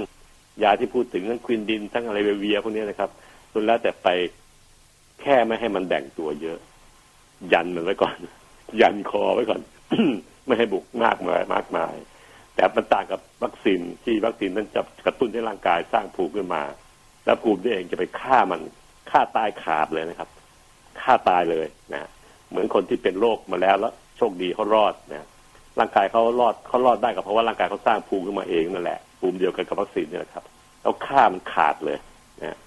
[0.64, 3.10] ยาที่พูดถึงทั้งควินดินทั้งอะไรเวียพวกนี้นะครับ
[3.54, 4.08] สุดแล้วแต่ไป
[5.22, 6.60] แค่ไม่ให้มันแบ่งตัวเยอะ
[7.54, 8.16] ยันมันไว้ก่อน
[8.82, 9.62] ยันคอไว้ก่อน
[10.46, 11.94] ไม่ให้บุกมากมายมากมาย
[12.56, 16.64] แต่มันต่างกับวัคซีนที่วัคซีนนั้นจะกระตุ้นให้ร่างกายสร้างภูมิขึ้นมา
[17.26, 18.62] แล้วภูมินี่เองจะไปฆ่ามัน
[19.12, 20.30] ฆ่าตายขาดเลยนะครับ
[21.02, 22.10] ฆ่าตายเลยนะ
[22.50, 25.28] เหมือนคนที่เป็นโรคมาแล้วแล้ว โชคดีเขารอดนะ
[25.80, 30.44] ร่างกายเขารอดเขารอดได้ก็เพราะว่าร่างกายเขาสร้างภูมิขึ้นมาเองนั่นแหละ ภูมิเดียวกันกับวัคซีนนี่แหละครับ
[30.82, 31.98] แล้วฆ่ามันขาดเลย
[32.42, 32.58] นะ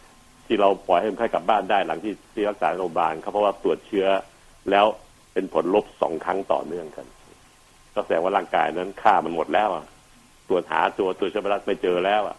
[0.46, 4.06] ที่เราปล่อยให้คนไข้กลับบ้านได้หลังที่ที่รักษาโรงพยาบาลเขาเพราะว่าตรวจเชื้อ
[4.70, 4.86] แล้ว
[5.32, 7.06] เป็นผลลบสองครั้งต่อเนื่องกัน
[7.94, 9.68] ก็แสดงว่าร่างกายนั้นฆ่ามันหมดแล้ว
[10.48, 12.36] ตรวจหาตัวตัวเชื้อไวรัสไม่เจอแล้วอะ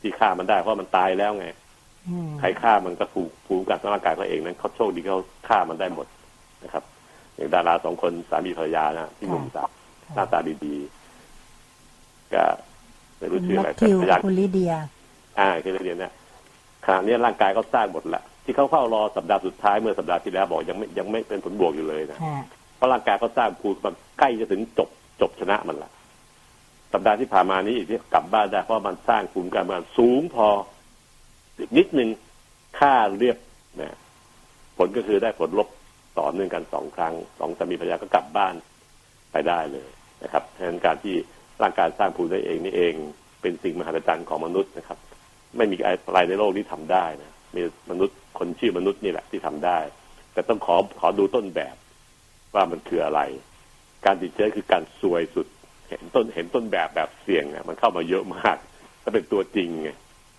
[0.00, 1.46] ที่ฆ่ามันได้เพราะมันตายแล้วไง
[2.08, 6.06] อืมใครฆ่ามันก็ภูมิภูมิคุ้มกันร่างกายเขาเองนั้นเขาโชคดีเขาฆ่ามันได้หมด
[6.64, 6.84] นะครับ
[7.36, 9.70] อย่างดาราสองคนสามีภรรยานะที่หนุ่มสาว
[10.14, 12.44] หน้าตาดีๆก็
[13.24, 14.72] ไม่รู้คุณชื่อแมอะไรทธิวพยายามคุณลิเดีย
[15.38, 16.12] อ่าคือเรียนเนี่ย
[16.84, 22.44] ขณะนี้ร่างกายเขาสร้างหมดละที่เขาเฝ้ารอสัปดาห์สุดท้ายเมื่อสัปดาห์ที่แล้วบอกยังไม่ยังไม่เป็นผลบวกอยู่เลยนะฮะ
[22.76, 24.88] เพราะร่างกายเขาสร้างภูมิมันใกล้จะถึงจบ
[25.20, 25.90] จบชนะมันละ
[26.92, 30.48] สัปดาห์ที่ผ่านมานี้อีกที่กลับบ้านได้เพราะมันสร้างภูมิคุ้มกันมันสูงพอ
[31.58, 32.08] อีกนิดนึง
[32.78, 33.36] ค่าเรียบ
[33.80, 33.96] นะ
[34.78, 35.68] ผลก็คือได้ผลลบ
[36.18, 38.54] ต่อเนื่องกันสองครั้งสองสามีภรรยาก็กลับบ้าน
[39.32, 39.88] ไปได้เลย
[40.22, 41.14] นะครับเพราะฉะนั้นการที่
[41.62, 42.94] ร่างกายสร้างภูมิได้เองนี่เอง
[43.40, 44.98] เป็นสิ่งมหัศจรรย์ของมนุษย์นะครับ
[45.56, 49.78] ไม่มีอะไรในโลกที่ทำได้นะมีมนุษย์คนชื่อมนุษย์นี่แหละที่ทำได้
[50.32, 51.76] แต่ต้องขอขอดูต้นแบบ
[52.54, 53.20] ว่ามันคืออะไร
[54.04, 55.46] การติดเชื้อคือการซวยสุด
[55.88, 58.56] เห็นต้นเห็นต้นแบบแบบเสี่ยงเนี่ยมันเข้ามาเยอะมาก
[59.02, 59.90] ถ้าเป็นตัวจริงไง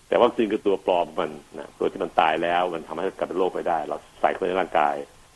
[0.08, 4.96] แต่วัคซีนคือตัวปลอมมันนะตัวที่มันตายแล้วมันทำให้กลายเป็นโรคไม่ได้ เราใส่เข้าในร่างกาย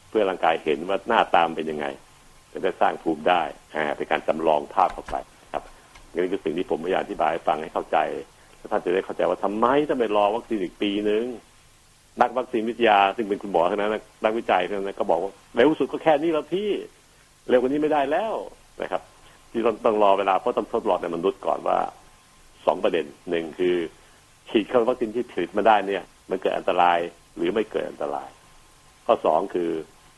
[0.09, 1.85] เพื่อร่างกายเห็นว่าหน้าตามเป็นยังไง
[2.51, 3.41] จะได้สร้างภูมิได้
[3.75, 5.15] อ่าเป็นการจำลองภาพเข้าไป
[6.21, 7.97] นี่คือสิ่งที่ผมพยายามอธิบายให้ฟังให้เข้าใจ
[8.57, 11.23] แล้วท่านจะได้เข้าใจว่าทำไมต้องไปรอวัคซีนอีกปีนึง
[12.21, 16.69] นักวัคซีนวิทยาซึ่งเป็นคุณหมอเท่านั้นนะนักวิจัยเท่านั้นก็บอกว่าเร็วสุดก็แค่นี้แล้วพี่
[17.49, 18.33] เร็วกว่านี้ไม่ได้แล้ว
[18.81, 19.01] นะครับ
[19.51, 21.79] ที่ต้องต้องรอเวลาเพราะต้องทดลองในมนุษย์ก่อนว่า
[22.65, 23.75] สองประเด็นหนึ่งคือ
[24.49, 26.99] ฉีดเข้าวัคซีนที่ผลิตมาได้เนี่ย มันเกิดอันตราย
[27.35, 28.29] หรือไม่เกิดอันตราย
[29.05, 29.69] ข้อสองคือ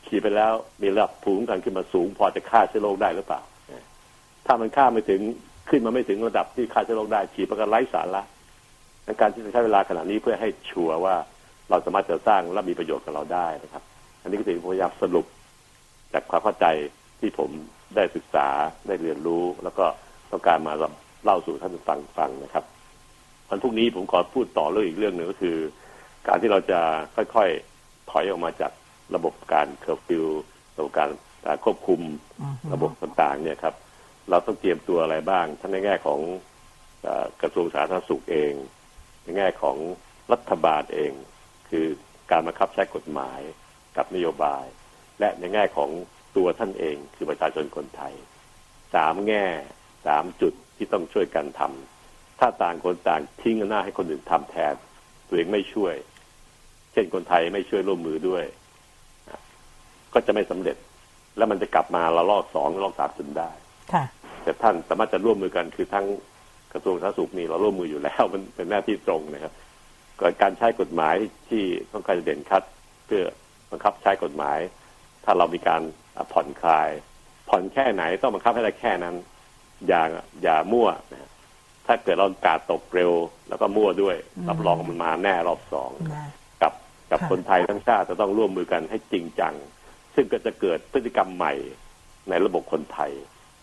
[0.06, 3.40] ฉีดไปแล้วมีระดับภูมิคุ้มกันขึ้นมาสูง พอจะฆ่าเชื้อโรคได้หรือเปล่า
[4.46, 5.20] ถ้ามันฆ่าไม่ถึง
[5.68, 8.22] ขึ้นมาไม่ถึงระดับที่ฆ่าเชื้อโรคได้ฉีดมันก็ไร้สาระ
[9.06, 11.14] ดังการที่จะใช้เวลาขนาดนี้เพื่อให้ชัวร์ว่า
[11.70, 13.82] เราสามารถจะสร้างและมีประโยชน์กับเราได้นะครับ
[14.22, 15.26] อันนี้ก็ถือพยายามสรุป
[16.12, 16.66] จากความเข้าใจ
[17.20, 17.50] ที่ผม
[17.96, 18.48] ได้ศึกษา
[18.86, 19.86] ได้เรียนรู้ แล้วก็
[20.32, 20.72] ต้องการมา
[21.24, 22.64] เล่าสู่ท่านผู้ฟังฟังนะครับ
[23.48, 25.56] วันพรุ่งนี้ผมขอพูดต่อเรื่องอีกเรื่องหนึ่งก็คือ
[26.28, 26.80] การที่เราจะ
[27.16, 28.72] ค่อยๆถอยออกมาจาก
[29.14, 30.26] ระบบการเคอร์ฟิว
[30.78, 31.08] ระบบการ
[31.46, 32.00] การควบคุม
[32.42, 33.74] อือฮึระบบต่างๆเนี่ยครับ
[34.30, 36.20] เราต้องเตรียมตัวอะไรบ้าง ทั้งในแง่ของ
[37.06, 37.08] อ
[37.42, 38.52] กระทรวงสาธารณสุขเอง
[39.22, 39.76] ในแง่ของ
[40.32, 41.12] รัฐบาลเอง
[41.70, 41.86] คือ
[42.30, 43.40] การบังคับใช้กฎหมาย
[43.96, 44.64] กับนโยบาย
[45.20, 45.90] และในแง่ของ
[46.36, 48.14] ตัวท่านเองคือประชาชนคนไทย
[48.94, 49.44] สามแง่
[50.06, 54.74] สามจุดที่ต้องช่วยกันทำถ้าต่างคนต่างทิ้งหน้าให้คนอื่นทำแทน
[55.28, 55.94] ตัวเองไม่ช่วย
[56.92, 58.44] เช่นคนไทยไม่ช่วยร่วมมือด้วย
[60.12, 60.76] ก็จะไม่สำเร็จ
[61.36, 63.50] แล้วมันจะกลับมาละลอกสองละลอกสามจนได้
[64.42, 66.06] แต่ท่านสามารถจะร่วมมือกันคือทั้ง
[66.72, 69.52] กระทรวงสาธารณสุขนี่เราร่วมมืออยู่แล้วมันเป็นหน้าที่ตรงนะครับ
[70.20, 71.16] ก่อนการใช้กฎหมาย
[71.48, 72.62] ที่ต้องการจะเด่นชัด
[73.06, 73.24] เพื่อ
[73.70, 74.58] บังคับใช้กฎหมาย
[75.24, 75.82] ถ้าเรามีการ
[76.32, 76.90] ผ่อนคลาย
[77.48, 79.14] ผ่อนแค่ไหนต้องบังคับให้ได้แค่นั้น
[79.88, 80.02] อย่า
[80.42, 81.30] อย่ามั่วนะฮะ
[81.86, 83.12] ถ้าเกิดเรากาดตกเร็ว
[83.48, 86.30] แล้วก็มั่วด้วยอืมรับรองมันมาแน่รอบสองนะ
[86.62, 86.72] กับ
[87.10, 89.54] กับค่ะคนไทยทั้งชาติจะต้องร่วมมือกันให้จริงจัง
[90.14, 91.52] ซึ่งก็จะเกิดพฤติกรรมใหม่
[92.28, 93.12] ในระบบคนไทย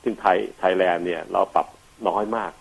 [0.04, 1.68] ซึ่งไทยไทยแลนด์เนี่ยเราปรับ
[2.08, 2.52] น้อยมาก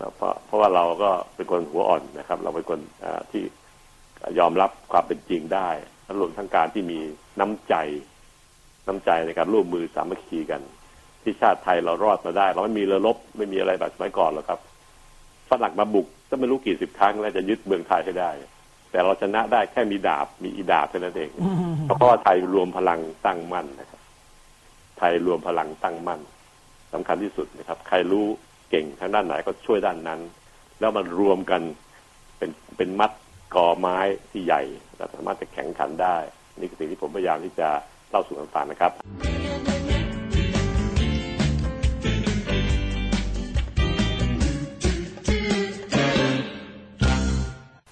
[0.00, 2.80] นะเพราะเพราะว่าเราก็เป็นคนหัวอ่อนนะครับ เราเป็นคน
[3.30, 3.42] ที่
[4.38, 5.68] ยอมรับความเป็นจริงได้
[6.04, 6.98] และรวมทั้งการที่มี
[7.40, 7.74] น้ำใจ
[8.86, 10.62] น้ำใจในการร่วมมือสามัคคีกัน
[11.22, 14.60] ที่ชาติไทยเรารอดมาได้ เราไม่มีเรือรบไม่มีอะไรแบบสมัยก่อนหรอกครับ
[15.50, 18.30] ฝรั่งมาบุกก็ไม่รู้กี่สิบครั้งแล้วจะยึดเมืองไทยให้ได้
[18.90, 21.30] แต่เราชนะได้แค่มีดาบมีอีดาบเท่านั้นเอง
[21.84, 24.00] เพราะว่าไทยรวมพลังตั้งมั่นนะครับ
[24.98, 26.20] ไทยรวมพลังตั้งมั่น
[26.92, 28.26] สำคัญที่สุดนะครับ ใครรู้
[28.70, 30.20] เก่งทางด้านไหนก็ช่วยด้านนั้น
[30.80, 31.62] แล้วมันรวมกัน
[32.38, 33.12] เป็นเป็นมัด
[33.54, 33.98] กอไม้
[34.30, 34.62] ที่ใหญ่
[34.96, 36.16] และสามารถจะแข่งขันได้
[36.58, 37.68] นี่คือสิ่งที่ผมพยายามที่จะ
[38.10, 38.92] เล่าสู่กันฟังนะครับ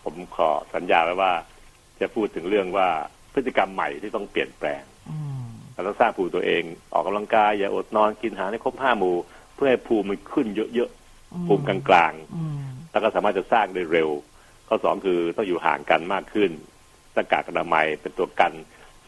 [0.04, 1.32] ผมขอสัญญาไว้ว่า
[2.00, 2.88] จะพูดถึงเรื่องว่า
[3.34, 4.82] พฤติกรรมใหม่ที่ต้องเปลี่ยนแปลง
[5.83, 6.62] เราต้องสร้างภูมิตัวเอง
[6.93, 9.16] ออกกำลังกายอย่าอดนอนกินอาหารให้ครบห้าหมู่
[9.55, 14.11] เพื่อให้ภูมิมันขึ้นเยอะๆภูมิกลางอืมๆแล้วก็สามารถจะสร้างได้เร็ว
[14.68, 16.51] ข้อสองคือต้องอยู่ห่างกันมากขึ้น
[17.14, 18.53] หน้ากากอนามัยเป็นตัวกัน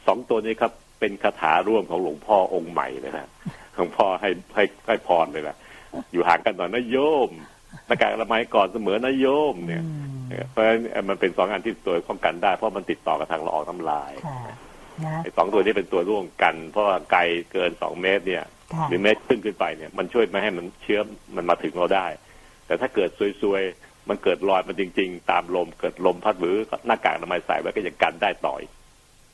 [0.06, 3.28] สองตัวนี้ครับเป็นคาถาร่วมของหลวงพ่อองค์ใหม่เลยนะ
[3.76, 5.56] หลวงพ่อให้ให้ให้พรเลยนะ
[6.12, 6.98] อยู่ห่างกันหน่อยนะโย
[7.28, 7.30] ม
[7.86, 14.58] หน้ากากอนามัยก่อนเสมอนะโยมเนี่ยอืมเพราะฉะนั้นมันเป็นสองอันที่ตัวป้องกันได้เพราะมันติดต่อกับทางละอองน้ำลายค่ะนะ
[15.22, 17.20] ไอ้สองตัวนี้เป็นตัวร่วมกัน เพราะว่าไกล
[17.52, 21.00] เกินสองเมตรเนี่ยค่ะหรือเมตรขึ้นขึ้นไปเนี่ยมันช่วยไม่ให้มันเชื้อ
[21.36, 22.06] มันมาถึงเราได้
[22.66, 23.08] แต่ถ้าเกิด
[23.42, 28.62] ซวยๆมันเกิดลอยมาจริง ๆ ตามลมเกิดลมพัดหรือหน้ากากอนามัยใส่ไว้ก็ยังกันได้ต่ออีก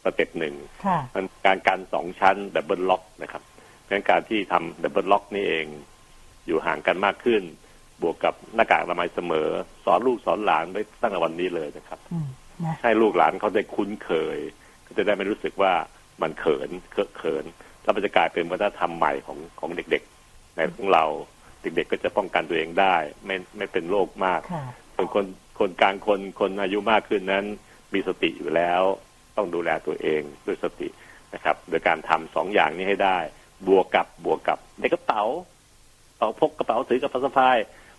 [0.03, 0.55] step หนึ่ง
[0.87, 3.43] ค่ะมันการกันสองชั้น double lock นะครับ
[3.91, 5.67] งั้นการที่ทำ double lock นี่เอง
[6.47, 7.43] อยู่ห่างกันมากขึ้น
[8.03, 9.49] บวกกับหน้ากากอนามัยเสมอ
[9.85, 12.29] สอนลูกสอนหลานไว้ตั้งแต่วันนี้เลยนะครับอืม
[12.65, 14.39] นะให้ลูกหลานเขาได้คุ้นเคย
[14.89, 15.73] ก็จะได้ไม่รู้สึกว่า
[16.23, 17.45] มันเขินเคอะเขิน
[17.83, 21.05] แล้วมันจะกลายเป็นวัฒนธรรมใหม่ของของเด็กๆ ในของเรา
[21.63, 24.65] เด็กๆก็จะป้องกันตัวเองได้ ไม่ไม่เป็นโรคมากค่ะ
[24.95, 25.25] ส่วนคน
[25.59, 27.47] คนกลางคนคนอายุมากขึ้นนั้น
[27.95, 28.83] มีสติอยู่แล้ว
[29.37, 30.89] ต้องดูแลตัวเองด้วยสติ
[31.35, 33.19] นะครับ โดยการทำสองอย่างนี้ให้ได้
[33.69, 35.23] บวกกับบวกกับในกระเป๋า
[36.17, 37.59] เป๋าพกกระเป๋าถือกระเป๋าสะพาย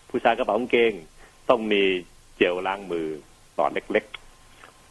[0.10, 0.94] ผู้ชายกระเป๋ากางเกง
[1.50, 1.84] ต้องมี
[2.38, 3.08] เจลล้างมือ
[3.56, 4.18] หลอดเล็กๆ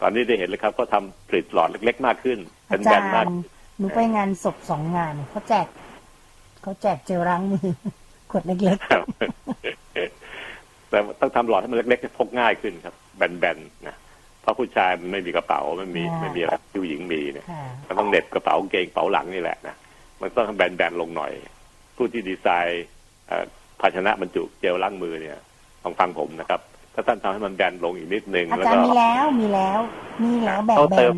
[0.00, 2.38] ตอนนี้ได้เห็นเลยครับก็ทำผลิตหลอดเล็ก ๆ มากขึ้น
[2.68, 3.30] อาเป็นจาแบรนมากย์
[3.78, 5.66] หนูไปงานศพสองงานเขาแจก
[6.62, 7.68] เขาแจกเจลล้างมือ
[8.30, 9.04] ขวดเล็กครับ
[10.90, 13.96] แต่ต้องทำหลอดให้มันเล็กๆให้พกง่ายขึ้นครับ แบนๆนะ
[14.40, 19.74] เพราะผู้ชายมันไม่มีกระเป๋าไม่มีไม่มีอะไรที่ผู้หญิงมีเนี่ยๆค่ะมันต้องเหน็บกระเป๋ากางเกงกระเป๋าหลังนี่แหละนะ
[20.20, 21.32] มันต้องแบนๆลงหน่อย
[21.96, 22.84] ผู้ที่ดีไซน์
[23.28, 23.44] เอ่อ
[23.80, 25.38] ภาชนะบรรจุเจลล้างมือเนี่ย
[25.84, 26.60] ต้องฟังผมนะครับ
[26.98, 29.80] ถ้าท่านทำให้มันแบนลงอีกนิดนึงอาแล้วจารก็ย์มีแล้วมีแล้ว
[30.24, 31.16] มีแล้วแบบเขาแบเติมน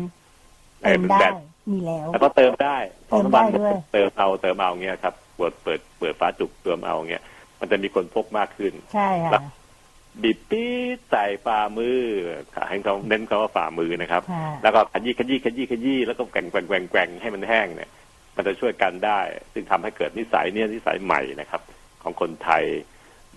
[0.83, 1.35] เอ่เติอมเป็นได้แบน
[1.71, 2.77] มีแล้วแล้วก็เติมได้
[3.09, 7.23] เติมสองสาได้ด้วยเติมเอาเติมเอาเงี้ยครับเปิดเปิดเปิดฝาจุกเติมเอาเงี้ย
[7.59, 9.43] มันจะมีคนพกมากขึ้น ใช่แล้ค่ะว
[10.23, 11.99] บีบปี๊ดใส่ฝ่ามือ
[12.69, 17.89] ให้เขาเน้นเขาว่าฝ่ามือนะครับค่ะแล้วก็ขยี้ขยี้ขยี้ขยี้แล้วก็แกว่งแกว่งแกว่งแกว่งให้มันแห้งเนี่ย
[18.35, 19.19] มันจะช่วยกันได้
[19.53, 21.61] ซึ่งทำให้เกิดนิสัยเนี่ยนิสัยใหม่นะครับ
[22.03, 22.63] ของคนไทย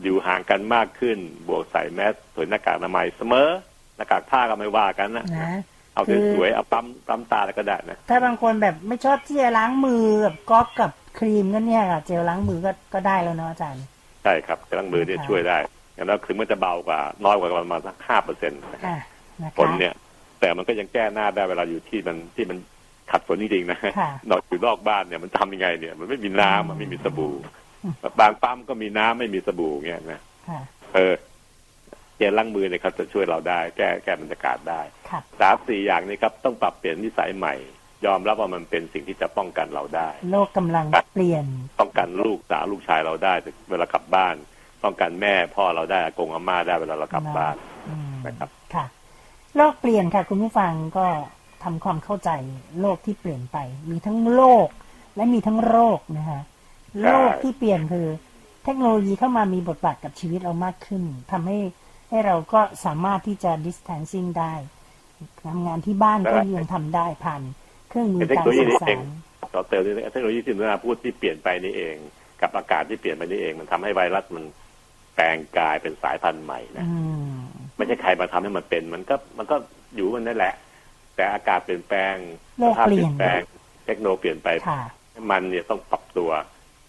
[0.03, 1.18] อยู่ห่างกันมากขึ้น
[1.49, 3.49] บวกใส่แมสสวยหน้ากากอนามัยเสมอ
[3.97, 5.61] หน้ากากผ้าก็ไม่ว่ากันนะนะ
[5.95, 13.84] เอาคือสวยๆเอาปั๊มปั๊มตาแล้วก็ได้นะถ้าบางคนแบบไม่ชอบที่จะล้างมือแบบก๊อกกับครีมก็เนี่ยค่ะเจลล้างมือก็ก็ได้แล้วเนาะอาจารย์
[14.22, 15.59] ใช่ครับเครื่องมือเนี่ยค่ะช่วยได้
[15.95, 18.99] อย่างนั้นถึงมันจะเบากว่าน้อยกว่าประมาณสักห้าเปอร์เซ็นต์ค่ะ
[19.42, 19.95] นะฝนคะเนี่ย
[20.40, 22.59] แต่มันก็ยังแก้หน้าได้เวลาอยู่ที่มันที่มัน
[23.11, 27.63] ขัดฝนจริงๆนะค่ะนอกอยู่นอกบ้านเนี่ยมันทำยังไงเนี่ย มันไม่มีน้ำมันไม่มีสบู่อืม
[28.20, 30.61] บางปั๊มก็มีน้ำไม่มีสบู่เงี้ยนะค่ะ
[30.95, 31.14] เออ
[32.16, 34.80] เจลล้างมือเนี่ยครับจะช่วยเราได้ แก้แก้บรรยากาศได้
[35.11, 37.55] ค่ะสามสี่อย่างนี้ครับต้องปรับเปลี่ยนนิสัยใหม่
[38.07, 41.47] ยอมรับว่ามันเป็นสิ่งที่จะป้องกันเราได้ โลกกำลังเปลี่ยน
[41.80, 43.35] ป้องกันลูกสาวลูกชายเราได้
[43.70, 44.35] เวลากลับบ้าน
[44.85, 47.57] ป้องกันแม่พ่อเราได้อากงอาม่าได้เวลาเรากลับบ้าน
[47.89, 48.85] อืมนะครับค่ะ
[49.57, 51.07] โลกเปลี่ยนค่ะ คุณผู้ฟังก็
[51.64, 52.30] ทำความเข้าใจ
[52.80, 53.57] โลกที่เปลี่ยนไป
[53.91, 54.68] มีทั้งโลก
[55.16, 56.53] และมีทั้งโรคนะคะใช่
[57.01, 58.07] โลกที่เปลี่ยนคือ
[58.64, 61.59] เทคโนโลยีเข้ามามีบทบาทกับชีวิตเรามากขึ้นทำให้
[62.11, 64.55] ให้เราก็สามารถที่จะ distancing ได้
[65.49, 67.42] ทำงานที่บ้านก็ยังทำได้ผ่าน
[67.88, 69.01] เครื่องมือเป็นเทคการโนโลยีสื่อนี่สาเองร
[69.55, 71.97] ต่อเติมนี่เทคโนโลยีที่นุนาพูดที่เปลี่ยนไปนี่เอง
[72.40, 74.45] กับอากาศที่เปลี่ยนไปนี่เอง มันทำให้ไวรัสมัน
[75.14, 77.32] แปลงกายเป็นสายพันธุ์ใหม่นะอืม
[77.76, 79.57] ไม่ใช่ใครมาทำให้มันเป็น มันก็มันก็
[79.95, 80.55] อยู่มันนั่นแหละ
[81.16, 82.14] แต่อากาศเปลี่ยนแปลง
[82.59, 83.40] โลกสภาพเปเปลี่ลี่ยยนนแปลง
[83.86, 84.82] เทคโนโลยีเปลี่ยนไปค่ะ
[85.30, 86.30] มันเนี่ยต้องปรับตัว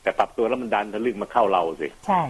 [0.06, 2.22] แต่ปรับตัวแล้วมันดันทะลึ่งมาเข้าเราสิ ใช่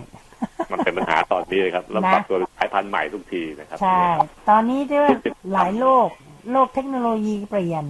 [0.71, 4.03] มันเป็นปัญหาตอนนี้เลยครับแล้วนะปรับตัวเป็นสายพันธุ์ใหม่ทุกทีนะครับ ใช่
[4.49, 5.09] ตอนนี้ด้วย
[5.53, 6.07] หลายโลก
[6.51, 7.85] โลกเทคโนโลยีเปลี่ยน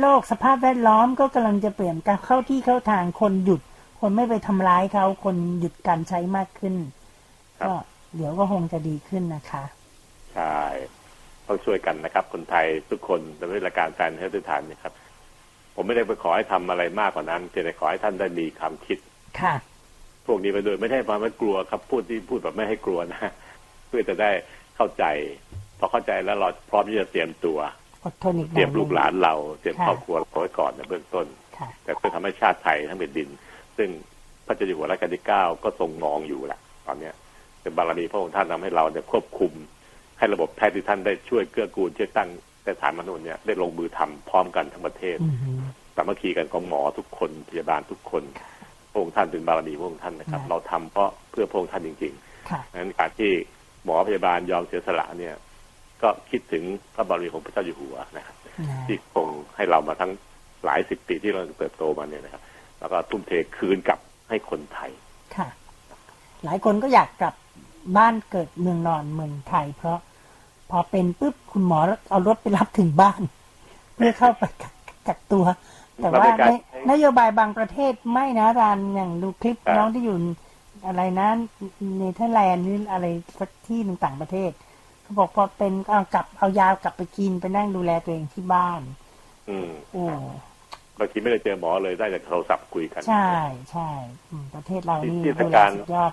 [0.00, 3.60] โลกสภาพแวดล้อมก็กำลังจะเปลี่ยนการเข้าที่เข้าทางคนหยุด
[4.00, 6.74] คนไม่ไปทำร้ายเขาคนหยุดการใช้มากขึ้น
[7.58, 7.74] ครับก็
[8.16, 9.64] เดี๋ยวก็คงจะดีขึ้นนะคะ
[10.34, 10.58] ใช่
[11.46, 14.92] ต้องช่วยกันนะครับ คนไทยทุกคนในรายการแฟนเฮลท์ทานนะครับ
[15.74, 18.98] ผมไม่ได้ไปขอให้ทำอะไรมากกว่านั้นเพียงแต่ขอให้ท่านได้มีความคิด
[19.40, 19.54] ค่ะ
[20.26, 23.20] พวกนี้ไปด้วยไม่ได้ความไม่กลัวครับ พูดที่พูดแบบไม่ให้กลัวนะ
[23.88, 24.30] เพื่อจะได้
[24.76, 25.04] เข้าใจ
[25.78, 27.58] พอเข้าใจแล้วเราพร้อมที่จะเตรียมตัว
[28.04, 31.26] อดทนอีกหเตน่รีอยยมลูกหลานเราเตรียมค่ะครอบครัวเราไว้ก่อนในเบื้องต้น
[31.56, 33.28] ค่ะแต่เพื่อทำให้ชาติไทยทั้งแผ่นดิน
[33.76, 33.88] ซึ่ง
[34.46, 37.14] พระเจ้าอยู่หัวรัชกาลที่เก้าก็ทรงมองอยู่แหละตอนเนี้ย
[37.62, 39.52] เป็นบารมีพระองค์ท่านทำให้เราเนี่ยควบคุม
[40.18, 42.30] ให้ระบบแพทย์ที่ท่านได้ช่วยเกื้อกูลช่วยตั้ง
[42.64, 45.60] แต่ฐานมนุษย์เนี่ยได้ลงมือทำพร้อมกันทั้งประเทศอือหือ
[45.96, 48.22] สามัคคีกันของหมอทุกคนพยาบาลทุกคน
[48.92, 52.12] พระองค์ท่านเป็นบารมีพระองค์ท่านนะครับค่ะเราทำเพราะเพื่อพระองค์ท่านจริง
[52.50, 53.30] ค่ะๆนั้นการที่
[53.84, 55.34] หมอพยาบาลยอมเสียสละเนี่ย
[56.02, 56.62] ก็คิดถึง
[56.94, 58.36] พระบารมีของพระเจ้าอยู่หัวนะครับ
[58.68, 60.12] นะที่คงให้เรามาทั้ง
[60.64, 62.42] หลายสิบปีที่เราเติบโตมาเนี่ยนะครับ
[62.80, 64.90] แล้วก็ทุ่มเทคืนกลับให้คนไทย
[65.36, 65.48] ค่ะ
[66.44, 67.34] หลายคนก็อยากกลับ
[67.96, 69.98] บ้านเกิดเมืองนอนเมืองไทย เพราะ
[70.70, 71.78] พอเป็นปุ๊บคุณหมอ
[72.10, 73.22] เอารถไปรับถึงบ้าน
[73.94, 74.74] เพื่อเข้าไปกัก
[75.08, 75.44] กักตัว
[75.96, 80.18] แต่ว่าเราไม่กล้าในนโยบายบางประเทศไม่นะอาจารย์อย่างดูคลิปครับน้องที่อยู่
[80.86, 81.28] อะไรนะ
[81.98, 83.06] เนเธอร์แลนด์หรืออะไร
[83.40, 84.50] สักที่หนึ่งต่างประเทศ
[85.02, 88.80] เขาบอกพอเป็นเอากลับเอายากลับไปกินไปนั่งดูแลตัวเองที่บ้าน
[89.48, 90.04] อืมโอ้
[90.98, 93.32] บางทีไม่ได้เจอหมอเลยได้จากโทรศัพท์คุยกัน ใช่
[93.70, 93.90] ใช่
[94.30, 96.12] อืมประเทศเรานี่ที่ดูทางแลการสุดยอด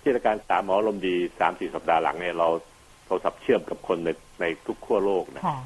[0.00, 2.48] ที่ราชการสามหมอลมณ์ดีสามสี่สัปดาห์หลังเนี่ยเรา
[3.06, 4.08] โทรศัพท์เชื่อมกับคนใน
[4.40, 5.58] ในทุกขั้วโลกนะค่ะ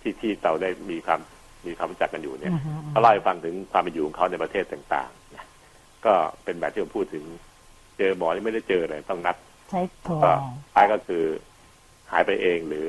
[0.00, 1.20] ที่ที่เราได้มีความ
[1.66, 5.46] มีความรู้จักกันอยู่เนี่ยอือฮึเขาเล่าให้ฟังถึงความเป็นอยู่ของเขาในประเทศต่างๆนะ
[6.04, 7.24] ก็เป็นแบบที่ผมพูดถึง
[7.98, 9.36] เจอหมอที่ไม่ได้เจอเลยต้องนัด
[9.70, 10.32] ใช้โทรก็
[10.74, 11.24] ท้ายก็คือ
[12.10, 12.86] หายไปเองหรือ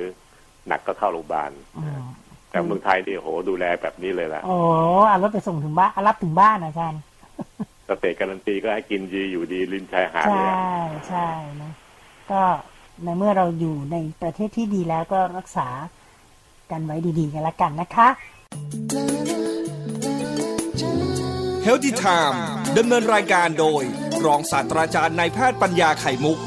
[0.67, 2.01] หนักก็เข้าโรงพยาบาลอืม
[2.49, 4.57] แต่เมืองไทยนี่โหดูแลแบบนี้เลยล่ะ โอ้
[5.07, 7.01] เอารถไปส่งถึงบ้านเอารับถึงบ้านอาจารย์
[7.87, 10.57] สเตทการันตีก็ให้กินดีอยู่ดีริมชายหาดใช่เลยอะ
[11.09, 11.27] ใช่
[11.61, 11.71] นะ
[12.31, 12.41] ก็
[13.03, 15.67] ในเมื่อเราอยู่ในประเทศที่ดีแล้วก็รักษา
[16.71, 18.07] กันไว้ดีๆกันละกันนะคะ
[21.65, 22.37] Healthy Time
[22.77, 23.83] ดำเนินรายการโดย
[24.25, 26.37] รองศาสตราจารย์นายแพทย์ปัญญาไข่มุก